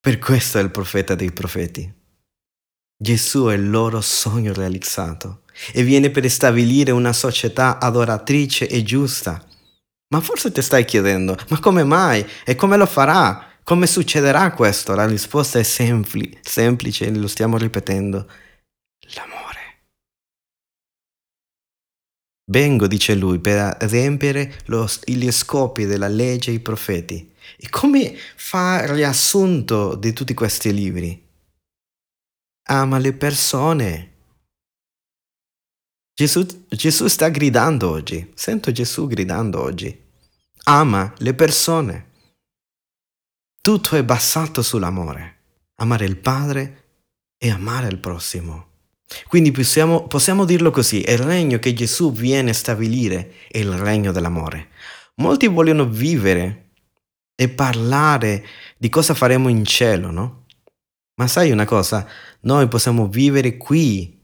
Per 0.00 0.18
questo 0.18 0.58
è 0.58 0.60
il 0.60 0.72
profeta 0.72 1.14
dei 1.14 1.30
profeti. 1.30 1.88
Gesù 2.96 3.46
è 3.46 3.54
il 3.54 3.70
loro 3.70 4.00
sogno 4.00 4.52
realizzato 4.52 5.42
e 5.72 5.84
viene 5.84 6.10
per 6.10 6.28
stabilire 6.28 6.90
una 6.90 7.12
società 7.12 7.78
adoratrice 7.78 8.68
e 8.68 8.82
giusta. 8.82 9.40
Ma 10.08 10.20
forse 10.20 10.50
ti 10.50 10.60
stai 10.60 10.84
chiedendo, 10.84 11.36
ma 11.50 11.60
come 11.60 11.84
mai? 11.84 12.26
E 12.44 12.56
come 12.56 12.76
lo 12.76 12.86
farà? 12.86 13.58
Come 13.62 13.86
succederà 13.86 14.50
questo? 14.52 14.96
La 14.96 15.06
risposta 15.06 15.60
è 15.60 15.62
sempli- 15.62 16.36
semplice, 16.42 17.08
lo 17.14 17.28
stiamo 17.28 17.56
ripetendo. 17.56 18.28
L'amore. 19.14 19.53
Vengo, 22.46 22.86
dice 22.86 23.14
lui, 23.14 23.38
per 23.38 23.76
adempiere 23.80 24.54
gli 25.04 25.30
scopi 25.30 25.86
della 25.86 26.08
legge 26.08 26.50
e 26.50 26.54
i 26.54 26.60
profeti. 26.60 27.32
E 27.56 27.68
come 27.68 28.14
fa 28.36 28.92
riassunto 28.92 29.94
di 29.94 30.12
tutti 30.12 30.34
questi 30.34 30.72
libri? 30.72 31.22
ama 32.66 32.98
le 32.98 33.12
persone. 33.12 34.12
Gesù, 36.14 36.46
Gesù 36.68 37.08
sta 37.08 37.28
gridando 37.28 37.90
oggi, 37.90 38.32
sento 38.34 38.70
Gesù 38.70 39.06
gridando 39.06 39.60
oggi. 39.60 40.02
Ama 40.64 41.12
le 41.18 41.34
persone. 41.34 42.12
Tutto 43.60 43.96
è 43.96 44.04
basato 44.04 44.62
sull'amore. 44.62 45.32
Amare 45.76 46.04
il 46.04 46.16
Padre 46.16 46.84
e 47.36 47.50
amare 47.50 47.88
il 47.88 47.98
prossimo. 47.98 48.73
Quindi 49.26 49.50
possiamo, 49.50 50.06
possiamo 50.06 50.44
dirlo 50.44 50.70
così, 50.70 51.00
il 51.00 51.18
regno 51.18 51.58
che 51.58 51.72
Gesù 51.72 52.12
viene 52.12 52.50
a 52.50 52.54
stabilire 52.54 53.34
è 53.48 53.58
il 53.58 53.72
regno 53.72 54.12
dell'amore. 54.12 54.70
Molti 55.16 55.46
vogliono 55.46 55.86
vivere 55.86 56.70
e 57.34 57.48
parlare 57.48 58.44
di 58.76 58.88
cosa 58.88 59.14
faremo 59.14 59.48
in 59.48 59.64
cielo, 59.64 60.10
no? 60.10 60.44
Ma 61.16 61.26
sai 61.28 61.50
una 61.50 61.64
cosa? 61.64 62.06
Noi 62.40 62.66
possiamo 62.68 63.06
vivere 63.06 63.56
qui, 63.56 64.20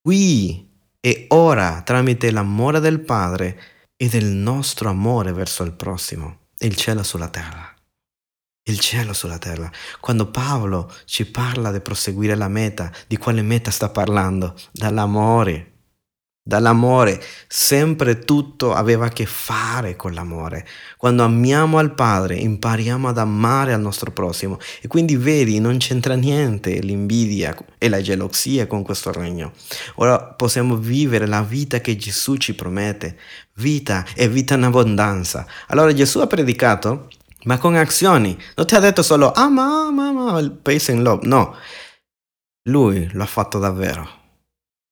qui 0.00 0.70
e 1.00 1.26
ora 1.28 1.82
tramite 1.82 2.30
l'amore 2.30 2.80
del 2.80 3.00
Padre 3.00 3.60
e 3.96 4.08
del 4.08 4.26
nostro 4.26 4.88
amore 4.88 5.32
verso 5.32 5.62
il 5.64 5.72
prossimo, 5.72 6.48
il 6.58 6.76
cielo 6.76 7.02
sulla 7.02 7.28
terra. 7.28 7.75
Il 8.68 8.80
cielo 8.80 9.12
sulla 9.12 9.38
terra. 9.38 9.70
Quando 10.00 10.28
Paolo 10.28 10.92
ci 11.04 11.24
parla 11.24 11.70
di 11.70 11.80
proseguire 11.80 12.34
la 12.34 12.48
meta, 12.48 12.90
di 13.06 13.16
quale 13.16 13.42
meta 13.42 13.70
sta 13.70 13.88
parlando? 13.90 14.56
Dall'amore 14.72 15.76
dall'amore, 16.46 17.20
sempre 17.48 18.20
tutto 18.20 18.72
aveva 18.72 19.06
a 19.06 19.08
che 19.08 19.26
fare 19.26 19.96
con 19.96 20.14
l'amore. 20.14 20.64
Quando 20.96 21.24
amiamo 21.24 21.78
al 21.78 21.92
Padre, 21.92 22.36
impariamo 22.36 23.08
ad 23.08 23.18
amare 23.18 23.72
al 23.72 23.80
nostro 23.80 24.12
prossimo 24.12 24.58
e 24.80 24.86
quindi 24.86 25.16
vedi, 25.16 25.58
non 25.58 25.78
c'entra 25.78 26.14
niente 26.14 26.78
l'invidia 26.78 27.52
e 27.78 27.88
la 27.88 28.00
gelosia 28.00 28.68
con 28.68 28.84
questo 28.84 29.10
regno. 29.10 29.54
Ora 29.96 30.22
possiamo 30.22 30.76
vivere 30.76 31.26
la 31.26 31.42
vita 31.42 31.80
che 31.80 31.96
Gesù 31.96 32.36
ci 32.36 32.54
promette, 32.54 33.18
vita 33.54 34.06
e 34.14 34.28
vita 34.28 34.54
in 34.54 34.62
abbondanza. 34.62 35.44
Allora 35.66 35.92
Gesù 35.92 36.20
ha 36.20 36.28
predicato, 36.28 37.08
ma 37.46 37.58
con 37.58 37.74
azioni, 37.74 38.38
non 38.54 38.66
ti 38.66 38.74
ha 38.76 38.80
detto 38.80 39.02
solo 39.02 39.32
ama, 39.32 39.86
ama, 39.88 40.08
ama, 40.08 40.38
il 40.38 40.52
pace 40.52 40.92
in 40.92 41.02
love, 41.02 41.26
no. 41.26 41.56
Lui 42.68 43.08
lo 43.12 43.22
ha 43.22 43.26
fatto 43.26 43.58
davvero 43.58 44.24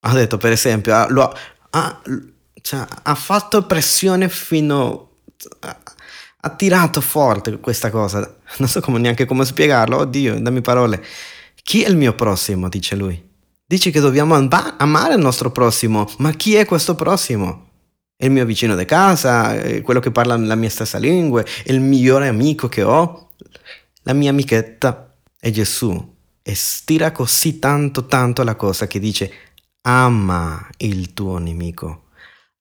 ha 0.06 0.12
detto 0.12 0.36
per 0.36 0.52
esempio, 0.52 0.94
ha, 0.94 1.06
lo, 1.08 1.34
ha, 1.70 2.02
cioè, 2.60 2.86
ha 3.02 3.14
fatto 3.14 3.66
pressione 3.66 4.28
fino... 4.28 5.10
A, 5.60 5.80
ha 6.44 6.50
tirato 6.50 7.00
forte 7.00 7.58
questa 7.58 7.88
cosa, 7.88 8.18
non 8.58 8.68
so 8.68 8.82
come, 8.82 8.98
neanche 8.98 9.24
come 9.24 9.46
spiegarlo, 9.46 9.96
oddio, 9.96 10.38
dammi 10.38 10.60
parole. 10.60 11.02
Chi 11.62 11.82
è 11.82 11.88
il 11.88 11.96
mio 11.96 12.14
prossimo? 12.14 12.68
dice 12.68 12.96
lui. 12.96 13.32
Dice 13.64 13.90
che 13.90 13.98
dobbiamo 13.98 14.34
amare 14.34 15.14
il 15.14 15.20
nostro 15.20 15.50
prossimo, 15.50 16.06
ma 16.18 16.32
chi 16.32 16.54
è 16.54 16.66
questo 16.66 16.94
prossimo? 16.94 17.63
È 18.16 18.24
il 18.24 18.30
mio 18.30 18.44
vicino 18.44 18.76
di 18.76 18.84
casa, 18.84 19.80
quello 19.82 20.00
che 20.00 20.10
parla 20.10 20.36
la 20.36 20.54
mia 20.54 20.70
stessa 20.70 20.98
lingua, 20.98 21.42
è 21.42 21.72
il 21.72 21.80
migliore 21.80 22.28
amico 22.28 22.68
che 22.68 22.82
ho, 22.82 23.30
la 24.02 24.12
mia 24.12 24.30
amichetta 24.30 25.16
è 25.38 25.50
Gesù. 25.50 26.12
E 26.42 26.54
stira 26.54 27.10
così 27.10 27.58
tanto 27.58 28.06
tanto 28.06 28.42
la 28.42 28.54
cosa 28.54 28.86
che 28.86 28.98
dice 28.98 29.32
ama 29.82 30.68
il 30.78 31.14
tuo 31.14 31.38
nemico, 31.38 32.08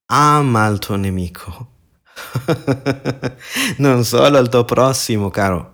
ama 0.07 0.67
il 0.67 0.79
tuo 0.79 0.95
nemico, 0.95 1.71
non 3.77 4.03
solo 4.03 4.37
il 4.39 4.49
tuo 4.49 4.65
prossimo, 4.65 5.29
caro. 5.29 5.71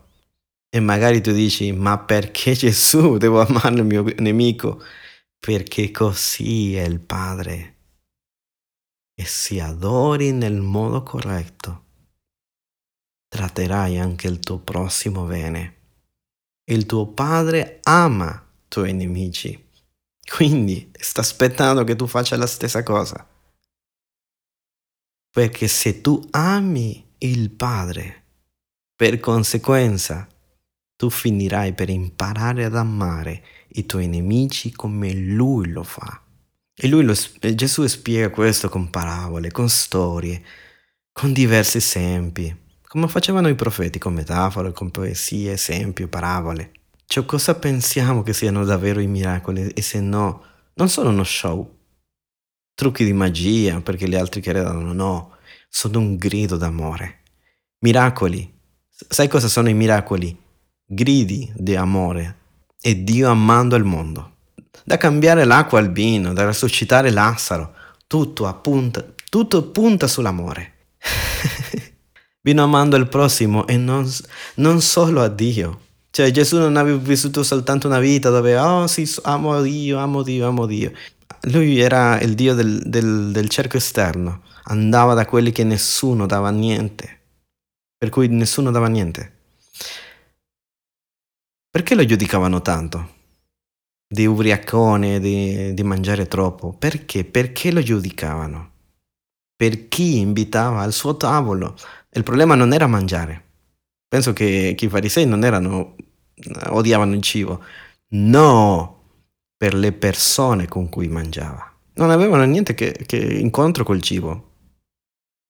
E 0.70 0.80
magari 0.80 1.22
tu 1.22 1.32
dici, 1.32 1.72
ma 1.72 1.98
perché 1.98 2.54
Gesù 2.54 3.18
devo 3.18 3.42
amare 3.42 3.76
il 3.76 3.86
mio 3.86 4.06
nemico? 4.18 4.82
Perché 5.40 5.92
così 5.92 6.76
è 6.76 6.84
il 6.84 7.00
Padre. 7.00 7.79
E 9.20 9.26
se 9.26 9.60
adori 9.60 10.32
nel 10.32 10.62
modo 10.62 11.04
corretto, 11.04 11.88
tratterai 13.28 14.00
anche 14.00 14.28
il 14.30 14.40
tuo 14.40 14.60
prossimo 14.60 15.26
bene. 15.26 15.76
Il 16.64 16.86
tuo 16.86 17.06
Padre 17.06 17.82
ama 17.84 18.32
i 18.32 18.68
tuoi 18.70 18.94
nemici. 18.94 19.72
Quindi 20.26 20.90
sta 20.98 21.20
aspettando 21.20 21.84
che 21.84 21.98
tu 21.98 22.08
faccia 22.08 22.38
la 22.38 22.48
stessa 22.48 22.82
cosa. 22.82 23.28
Perché 25.30 25.68
se 25.68 26.00
tu 26.00 26.26
ami 26.32 27.16
il 27.18 27.52
Padre, 27.52 28.24
per 28.96 29.20
conseguenza, 29.20 30.30
tu 30.96 31.10
finirai 31.10 31.74
per 31.74 31.90
imparare 31.90 32.64
ad 32.64 32.78
amare 32.78 33.44
i 33.72 33.86
tuoi 33.86 34.08
nemici 34.08 34.72
come 34.72 35.14
Lui 35.14 35.68
lo 35.72 35.84
fa. 35.84 36.24
E 36.82 36.88
lui 36.88 37.04
lo, 37.04 37.14
Gesù 37.14 37.86
spiega 37.88 38.30
questo 38.30 38.70
con 38.70 38.90
parabole, 38.90 39.52
con 39.52 39.68
storie, 39.68 40.42
con 41.12 41.34
diversi 41.34 41.76
esempi, 41.78 42.56
come 42.88 43.10
facevano 43.10 43.50
i 43.50 43.56
profeti, 43.56 44.00
con 44.00 44.14
metafore, 44.14 44.72
con 44.72 44.90
poesie, 44.90 45.52
esempi, 45.52 46.08
parabole. 46.08 46.72
Cioè, 47.06 47.26
cosa 47.26 47.56
pensiamo 47.56 48.24
che 48.24 48.32
siano 48.32 48.64
davvero 48.64 49.02
i 49.02 49.08
miracoli? 49.08 49.68
E 49.72 49.82
se 49.82 50.00
no, 50.00 50.42
non 50.76 50.88
sono 50.88 51.10
uno 51.10 51.26
show. 51.26 51.70
Trucchi 52.74 53.04
di 53.04 53.12
magia 53.12 53.82
perché 53.82 54.08
gli 54.08 54.16
altri 54.16 54.40
credono, 54.40 54.94
no, 54.94 55.36
sono 55.68 56.00
un 56.00 56.16
grido 56.16 56.56
d'amore. 56.56 57.24
Miracoli. 57.80 58.58
Sai 58.88 59.28
cosa 59.28 59.50
sono 59.50 59.68
i 59.68 59.74
miracoli? 59.74 60.34
Gridi 60.86 61.52
di 61.58 61.76
amore. 61.76 62.38
È 62.80 62.96
Dio 62.96 63.30
amando 63.30 63.76
il 63.76 63.84
mondo. 63.84 64.38
Da 64.84 64.98
cambiare 64.98 65.46
l'acqua 65.46 65.80
al 65.80 65.92
vino, 65.92 66.34
da 66.34 66.46
resuscitare 66.46 67.12
Lazzaro, 67.12 67.74
tutto 68.08 68.48
appunta, 68.48 69.06
tutto 69.30 69.64
punta 69.70 70.08
sull'amore. 70.08 70.74
Vino 72.42 72.64
amando 72.64 72.96
il 72.96 73.08
prossimo 73.08 73.68
e 73.68 73.78
non, 73.78 74.10
non 74.56 74.82
solo 74.82 75.22
a 75.22 75.28
Dio. 75.28 75.82
Cioè 76.10 76.32
Gesù 76.32 76.58
non 76.58 76.78
aveva 76.78 76.98
vissuto 76.98 77.44
soltanto 77.44 77.88
una 77.88 78.00
vita 78.00 78.30
dove, 78.30 78.58
oh 78.58 78.88
sì, 78.88 79.08
amo 79.24 79.62
Dio, 79.62 79.98
amo 80.00 80.24
Dio, 80.24 80.48
amo 80.48 80.66
Dio. 80.66 80.92
Lui 81.44 81.80
era 81.80 82.20
il 82.20 82.36
Dio 82.36 82.56
del, 82.56 82.82
del, 82.86 83.32
del 83.32 83.50
cerco 83.50 83.78
esterno, 83.78 84.42
andava 84.64 85.14
da 85.14 85.26
quelli 85.26 85.52
che 85.52 85.64
nessuno 85.64 86.26
dava 86.26 86.50
niente, 86.50 87.20
per 87.98 88.10
cui 88.10 88.28
nessuno 88.28 88.72
dava 88.72 88.88
niente. 88.88 89.38
Perché 91.70 91.94
lo 91.94 92.04
giudicavano 92.04 92.62
tanto? 92.62 93.18
Di 94.12 94.26
ubriacone, 94.26 95.20
di, 95.20 95.74
di 95.76 95.84
mangiare 95.84 96.26
troppo. 96.26 96.74
Perché? 96.74 97.24
Perché 97.24 97.72
lo 97.72 97.84
giudicavano? 97.84 98.72
Per 99.56 99.88
chi 99.88 100.18
invitava 100.18 100.82
al 100.82 100.94
suo 100.94 101.16
tavolo. 101.16 101.76
Il 102.12 102.24
problema 102.24 102.56
non 102.56 102.74
era 102.74 102.88
mangiare. 102.88 103.44
Penso 104.08 104.34
che, 104.34 104.74
che 104.76 104.86
i 104.86 104.90
farisei 104.90 105.28
non 105.28 105.44
erano, 105.44 105.96
odiavano 106.70 107.14
il 107.14 107.22
cibo. 107.22 107.64
No, 108.14 109.04
per 109.56 109.76
le 109.76 109.92
persone 109.92 110.68
con 110.68 110.90
cui 110.90 111.08
mangiava. 111.08 111.72
Non 111.94 112.10
avevano 112.10 112.44
niente 112.46 112.74
che, 112.74 112.92
che 113.06 113.18
incontro 113.18 113.84
col 113.84 114.02
cibo. 114.02 114.54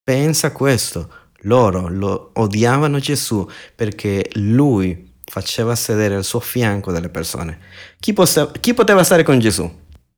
Pensa 0.04 0.52
questo. 0.52 1.14
Loro 1.44 1.88
lo 1.88 2.32
odiavano 2.34 3.00
Gesù 3.00 3.48
perché 3.74 4.30
lui 4.34 5.09
faceva 5.30 5.76
sedere 5.76 6.16
al 6.16 6.24
suo 6.24 6.40
fianco 6.40 6.92
delle 6.92 7.10
persone. 7.10 7.60
Chi, 8.00 8.14
possa, 8.14 8.52
chi 8.52 8.74
poteva 8.74 9.04
stare 9.04 9.24
con 9.24 9.40
Gesù? 9.40 9.70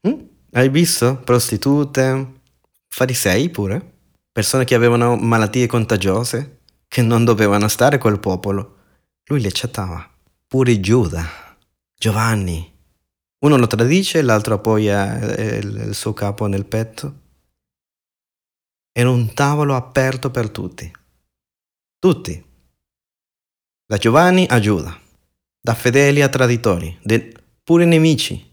Hm? 0.08 0.13
Hai 0.54 0.69
visto? 0.69 1.17
Prostitute, 1.17 2.39
farisei 2.88 3.50
pure, 3.50 3.93
persone 4.32 4.63
che 4.63 4.76
avevano 4.76 5.15
malattie 5.17 5.67
contagiose, 5.67 6.60
che 6.88 7.02
non 7.02 7.26
dovevano 7.26 7.67
stare 7.67 7.97
col 7.97 8.19
popolo. 8.19 8.78
Lui 9.26 9.41
li 9.41 9.47
accettava. 9.47 10.10
Pure 10.47 10.80
Giuda, 10.80 11.26
Giovanni. 11.95 12.69
Uno 13.39 13.58
lo 13.58 13.67
tradisce, 13.67 14.21
l'altro 14.21 14.56
appoggia 14.56 15.17
il 15.17 15.93
suo 15.93 16.13
capo 16.13 16.47
nel 16.47 16.65
petto. 16.65 17.19
Era 18.91 19.10
un 19.10 19.34
tavolo 19.34 19.76
aperto 19.76 20.32
per 20.32 20.50
tutti. 20.50 20.91
Tutti. 21.97 22.45
Da 23.86 23.97
Giovanni 23.97 24.45
a 24.50 24.60
Giuda, 24.60 24.97
da 25.62 25.76
fedeli 25.76 26.24
a 26.24 26.30
traditori, 26.30 26.97
pure 27.63 27.86
nemici. 27.86 28.50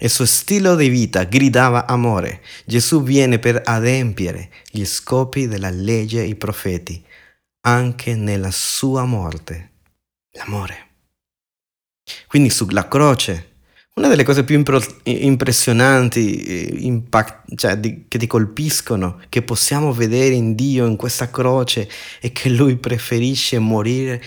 Il 0.00 0.10
suo 0.10 0.26
stile 0.26 0.76
di 0.76 0.88
vita 0.88 1.24
gridava 1.24 1.86
amore. 1.86 2.42
Gesù 2.64 3.02
viene 3.02 3.38
per 3.38 3.62
adempiere 3.64 4.50
gli 4.70 4.84
scopi 4.84 5.48
della 5.48 5.70
legge 5.70 6.22
e 6.22 6.26
i 6.26 6.34
profeti, 6.36 7.02
anche 7.62 8.14
nella 8.14 8.50
sua 8.50 9.04
morte. 9.04 9.70
L'amore. 10.32 10.86
Quindi 12.26 12.50
sulla 12.50 12.86
croce, 12.86 13.50
una 13.94 14.08
delle 14.08 14.22
cose 14.22 14.44
più 14.44 14.56
impro- 14.56 15.00
impressionanti, 15.04 16.86
impact- 16.86 17.56
cioè 17.56 17.76
di, 17.76 18.04
che 18.06 18.18
ti 18.18 18.28
colpiscono, 18.28 19.20
che 19.28 19.42
possiamo 19.42 19.92
vedere 19.92 20.34
in 20.34 20.54
Dio 20.54 20.86
in 20.86 20.96
questa 20.96 21.30
croce, 21.30 21.88
è 22.20 22.30
che 22.30 22.48
Lui 22.50 22.76
preferisce 22.76 23.58
morire, 23.58 24.22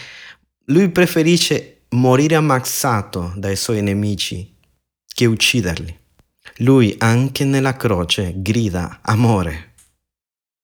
Lui 0.66 0.90
preferisce 0.90 1.81
morire 1.94 2.36
ammazzato 2.36 3.34
dai 3.36 3.56
suoi 3.56 3.82
nemici 3.82 4.56
che 5.06 5.26
ucciderli. 5.26 6.00
Lui 6.58 6.96
anche 7.00 7.44
nella 7.44 7.76
croce 7.76 8.34
grida 8.36 9.00
amore. 9.02 9.74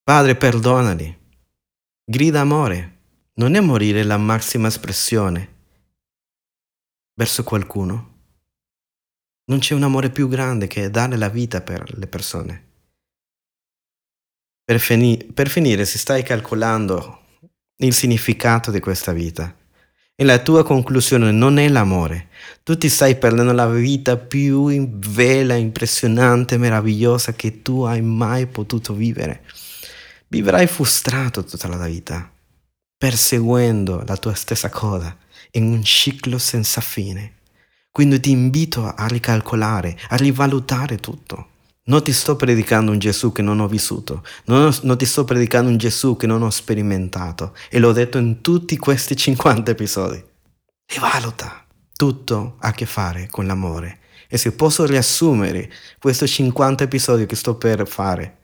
Padre, 0.03 0.35
perdonali. 0.35 1.15
Grida 2.03 2.41
amore. 2.41 2.95
Non 3.33 3.55
è 3.55 3.59
morire 3.59 4.03
la 4.03 4.17
massima 4.17 4.67
espressione 4.67 5.55
verso 7.13 7.43
qualcuno. 7.43 8.15
Non 9.45 9.59
c'è 9.59 9.73
un 9.73 9.83
amore 9.83 10.09
più 10.09 10.27
grande 10.27 10.67
che 10.67 10.89
dare 10.89 11.17
la 11.17 11.29
vita 11.29 11.61
per 11.61 11.97
le 11.97 12.07
persone. 12.07 12.65
Per, 14.63 14.79
fini- 14.79 15.23
per 15.23 15.49
finire, 15.49 15.85
se 15.85 15.97
stai 15.97 16.23
calcolando 16.23 17.23
il 17.77 17.93
significato 17.93 18.71
di 18.71 18.79
questa 18.79 19.13
vita, 19.13 19.55
e 20.19 20.23
la 20.23 20.39
tua 20.39 20.63
conclusione 20.63 21.30
non 21.30 21.60
è 21.60 21.69
l'amore. 21.69 22.30
Tu 22.63 22.75
ti 22.75 22.89
stai 22.89 23.17
perdendo 23.17 23.51
la 23.51 23.69
vita 23.69 24.17
più 24.17 24.67
vela, 24.97 25.53
impressionante, 25.53 26.58
meravigliosa 26.58 27.34
che 27.34 27.62
tu 27.62 27.84
hai 27.84 28.01
mai 28.01 28.47
potuto 28.47 28.95
vivere. 28.95 29.43
Vivrai 30.27 30.65
frustrato 30.65 31.43
tutta 31.43 31.67
la 31.67 31.86
vita, 31.86 32.32
perseguendo 32.97 34.03
la 34.08 34.17
tua 34.17 34.34
stessa 34.34 34.69
cosa 34.69 35.15
in 35.51 35.65
un 35.65 35.84
ciclo 35.84 36.39
senza 36.39 36.82
fine. 36.82 37.34
Quindi 37.91 38.19
ti 38.19 38.32
invito 38.32 38.88
a 38.88 39.06
ricalcolare, 39.06 39.95
a 40.10 40.15
rivalutare 40.15 40.97
tutto. 40.97 41.49
Non 41.88 42.04
ti 42.04 42.12
sto 42.12 42.36
predicando 42.36 42.91
un 42.91 43.00
Gesù 43.00 43.32
che 43.32 43.41
non 43.41 43.60
ho 43.60 43.67
vissuto, 43.67 44.23
non, 44.45 44.65
ho, 44.65 44.78
non, 44.84 44.97
ti 44.97 45.06
sto 45.06 45.23
predicando 45.23 45.69
un 45.69 45.78
Gesù 45.78 46.17
che 46.17 46.28
non 46.28 46.41
ho 46.41 46.50
sperimentato 46.50 47.56
e 47.69 47.80
l'ho 47.80 47.93
detto 47.93 48.17
in 48.17 48.41
tutti 48.41 48.78
questi 48.78 49.15
50 49.15 49.71
episodi. 49.71 50.17
E 50.17 51.00
valuta, 51.00 51.65
tutto 51.95 52.58
ha 52.60 52.67
a 52.67 52.71
che 52.71 52.86
fare 52.86 53.28
con 53.30 53.45
l'amore. 53.45 54.00
E 54.28 54.38
se 54.38 54.52
posso 54.52 54.86
riassumere 54.86 55.71
questi 55.97 56.28
50 56.28 56.84
episodi 56.84 57.26
che 57.26 57.38
sto 57.38 57.56
per 57.56 57.88
fare 57.88 58.38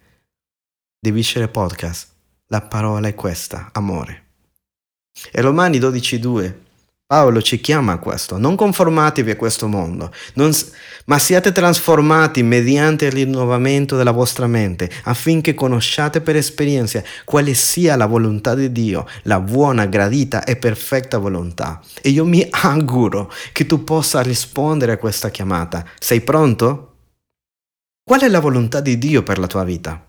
di 0.98 1.12
Viscere 1.12 1.50
Podcast, 1.50 2.12
la 2.48 2.62
parola 2.62 3.10
è 3.10 3.14
questa, 3.14 3.72
amore. 3.74 4.22
E 5.32 5.42
Romani 5.42 5.80
12.2 5.80 6.63
Paolo 7.14 7.44
ci 7.44 7.62
chiama 7.62 7.92
a 7.92 7.98
questo, 8.00 8.40
non 8.40 8.56
conformatevi 8.56 9.30
a 9.30 9.36
questo 9.36 9.68
mondo, 9.68 10.12
non, 10.34 10.52
ma 11.06 11.20
siate 11.20 11.52
trasformati 11.52 12.42
mediante 12.42 13.06
il 13.06 13.12
rinnovamento 13.12 13.96
della 13.96 14.10
vostra 14.10 14.48
mente, 14.48 14.90
affinché 15.04 15.54
conosciate 15.54 16.22
per 16.22 16.38
esperienza 16.38 17.04
quale 17.24 17.54
sia 17.54 17.96
la 17.96 18.08
volontà 18.08 18.56
di 18.56 18.72
Dio, 18.72 19.06
la 19.26 19.40
buona, 19.40 19.86
gradita 19.86 20.44
e 20.44 20.56
perfetta 20.56 21.20
volontà. 21.20 21.80
E 22.02 22.10
io 22.10 22.26
mi 22.26 22.48
auguro 22.50 23.32
che 23.52 23.68
tu 23.68 23.84
possa 23.84 24.22
rispondere 24.22 24.94
a 24.94 24.98
questa 24.98 25.30
chiamata. 25.30 25.86
Sei 26.00 26.22
pronto? 26.22 26.96
Qual 28.04 28.22
è 28.22 28.28
la 28.28 28.40
volontà 28.40 28.80
di 28.80 28.98
Dio 28.98 29.22
per 29.22 29.38
la 29.38 29.46
tua 29.46 29.64
vita? 29.64 30.04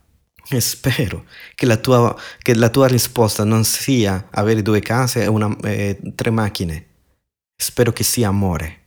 E 0.48 0.58
spero 0.58 1.26
che 1.54 1.66
la 1.66 1.76
tua, 1.76 2.16
che 2.40 2.54
la 2.54 2.70
tua 2.70 2.86
risposta 2.86 3.44
non 3.44 3.62
sia 3.64 4.28
avere 4.30 4.62
due 4.62 4.80
case 4.80 5.24
e 5.24 5.26
una, 5.26 5.54
eh, 5.64 6.00
tre 6.14 6.30
macchine 6.30 6.92
Spero 7.66 7.92
che 7.94 8.04
sia 8.04 8.28
amore, 8.28 8.78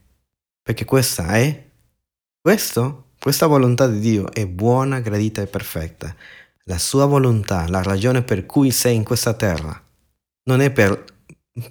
perché 0.62 0.86
questa 0.86 1.30
è, 1.30 1.66
questo, 2.40 3.14
questa 3.20 3.48
volontà 3.48 3.88
di 3.88 3.98
Dio 3.98 4.32
è 4.32 4.46
buona, 4.46 5.00
gradita 5.00 5.42
e 5.42 5.48
perfetta. 5.48 6.16
La 6.66 6.78
sua 6.78 7.08
volontà, 7.08 7.68
la 7.68 7.82
ragione 7.82 8.22
per 8.22 8.46
cui 8.46 8.70
sei 8.70 8.96
in 8.96 9.04
questa 9.04 9.34
terra, 9.34 9.84
non 10.44 10.62
è 10.62 10.70
per 10.70 11.06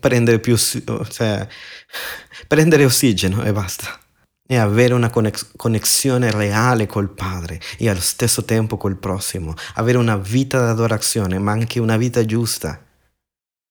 prendere 0.01 0.41
più, 0.41 0.57
cioè, 0.57 1.47
prendere 2.49 2.85
ossigeno 2.85 3.45
e 3.45 3.53
basta. 3.53 3.97
È 4.45 4.57
avere 4.57 4.93
una 4.93 5.13
connessione 5.57 6.33
reale 6.33 6.87
col 6.87 7.15
Padre 7.15 7.61
e 7.79 7.89
allo 7.89 8.01
stesso 8.01 8.45
tempo 8.45 8.77
col 8.77 8.97
prossimo. 8.97 9.55
Avere 9.75 9.99
una 9.99 10.17
vita 10.17 10.59
d'adorazione, 10.59 11.39
ma 11.39 11.53
anche 11.53 11.79
una 11.79 11.97
vita 11.97 12.25
giusta 12.25 12.85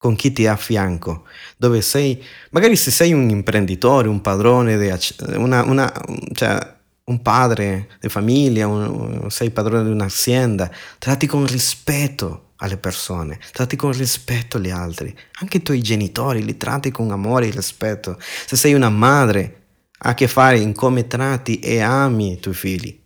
con 0.06 0.15
chi 0.15 0.32
ti 0.32 0.46
ha 0.46 0.52
a 0.52 0.56
fianco, 0.56 1.24
dove 1.58 1.82
sei, 1.82 2.24
magari 2.52 2.76
se 2.76 2.91
sei 2.91 3.12
un 3.12 3.28
imprenditore, 3.28 4.08
un 4.08 4.22
padrone, 4.22 4.78
di, 4.78 4.94
una, 5.34 5.63
una, 5.63 5.91
cioè, 6.32 6.76
un 7.06 7.24
padre 7.24 7.89
di 8.00 8.08
famiglia, 8.08 8.68
un, 8.68 9.32
sei 9.32 9.50
padrone 9.50 9.84
di 9.84 9.89
un'azienda, 9.89 10.70
tratti 11.00 11.26
con 11.26 11.48
rispetto 11.48 12.52
alle 12.58 12.78
persone, 12.78 13.39
tratti 13.52 13.76
con 13.76 13.94
rispetto 13.94 14.58
agli 14.58 14.70
altri, 14.70 15.12
anche 15.41 15.58
i 15.58 15.63
tuoi 15.63 15.82
genitori 15.82 16.46
li 16.46 16.56
tratti 16.56 16.91
con 16.91 17.10
amore 17.10 17.48
e 17.48 17.50
rispetto. 17.50 18.20
Se 18.20 18.56
sei 18.56 18.76
una 18.76 18.91
madre, 18.91 19.63
ha 19.98 20.10
a 20.10 20.13
che 20.13 20.28
fare 20.28 20.60
in 20.60 20.76
come 20.76 21.08
tratti 21.08 21.58
e 21.58 21.82
ami 21.82 22.34
i 22.34 22.39
tuoi 22.39 22.54
figli. 22.54 23.02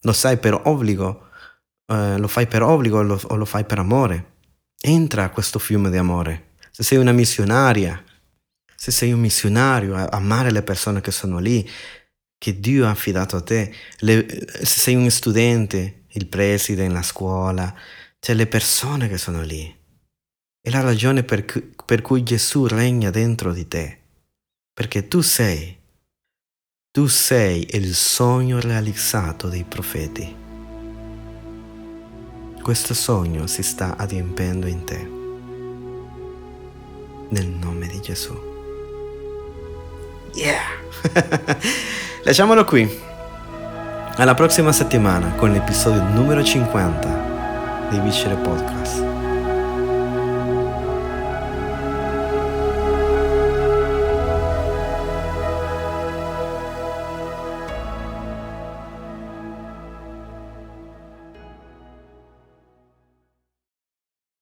Lo 0.00 0.12
sai 0.12 0.38
per 0.38 0.60
obbligo, 0.64 1.28
eh, 1.86 2.18
lo 2.18 2.26
fai 2.26 2.48
per 2.48 2.64
obbligo 2.64 3.00
lo, 3.00 3.20
o 3.28 3.36
lo 3.36 3.44
fai 3.44 3.64
per 3.64 3.78
amore. 3.78 4.30
Entra 4.84 5.22
a 5.22 5.30
questo 5.30 5.60
fiume 5.60 5.90
di 5.90 5.96
amore. 5.96 6.54
Se 6.72 6.82
sei 6.82 6.98
una 6.98 7.12
missionaria, 7.12 8.02
se 8.74 8.90
sei 8.90 9.12
un 9.12 9.20
missionario, 9.20 9.94
amare 9.94 10.50
le 10.50 10.64
persone 10.64 11.00
che 11.00 11.12
sono 11.12 11.38
lì, 11.38 11.68
che 12.36 12.58
Dio 12.58 12.86
ha 12.86 12.90
affidato 12.90 13.36
a 13.36 13.42
te. 13.42 13.72
Le, 13.98 14.26
se 14.58 14.80
sei 14.80 14.96
un 14.96 15.08
studente, 15.08 16.06
il 16.14 16.26
preside 16.26 16.82
in 16.82 16.92
la 16.92 17.02
scuola, 17.02 17.72
cioè 18.18 18.34
le 18.34 18.48
persone 18.48 19.08
che 19.08 19.18
sono 19.18 19.42
lì. 19.42 19.72
È 20.60 20.68
la 20.68 20.80
ragione 20.80 21.22
per, 21.22 21.44
per 21.86 22.02
cui 22.02 22.24
Gesù 22.24 22.66
regna 22.66 23.10
dentro 23.10 23.52
di 23.52 23.68
te. 23.68 24.00
Perché 24.74 25.06
tu 25.06 25.20
sei, 25.20 25.78
tu 26.90 27.06
sei 27.06 27.68
il 27.76 27.94
sogno 27.94 28.58
realizzato 28.58 29.48
dei 29.48 29.62
profeti 29.62 30.41
questo 32.62 32.94
sogno 32.94 33.46
si 33.48 33.62
sta 33.62 33.96
adempiendo 33.98 34.68
in 34.68 34.84
te. 34.84 35.10
Nel 37.28 37.48
nome 37.48 37.88
di 37.88 38.00
Gesù. 38.00 38.32
Yeah! 40.34 40.62
Lasciamolo 42.22 42.64
qui. 42.64 42.88
Alla 44.14 44.34
prossima 44.34 44.70
settimana 44.72 45.32
con 45.32 45.50
l'episodio 45.50 46.02
numero 46.04 46.42
50 46.44 47.88
di 47.90 47.98
Viscere 47.98 48.36
Podcast. 48.36 49.11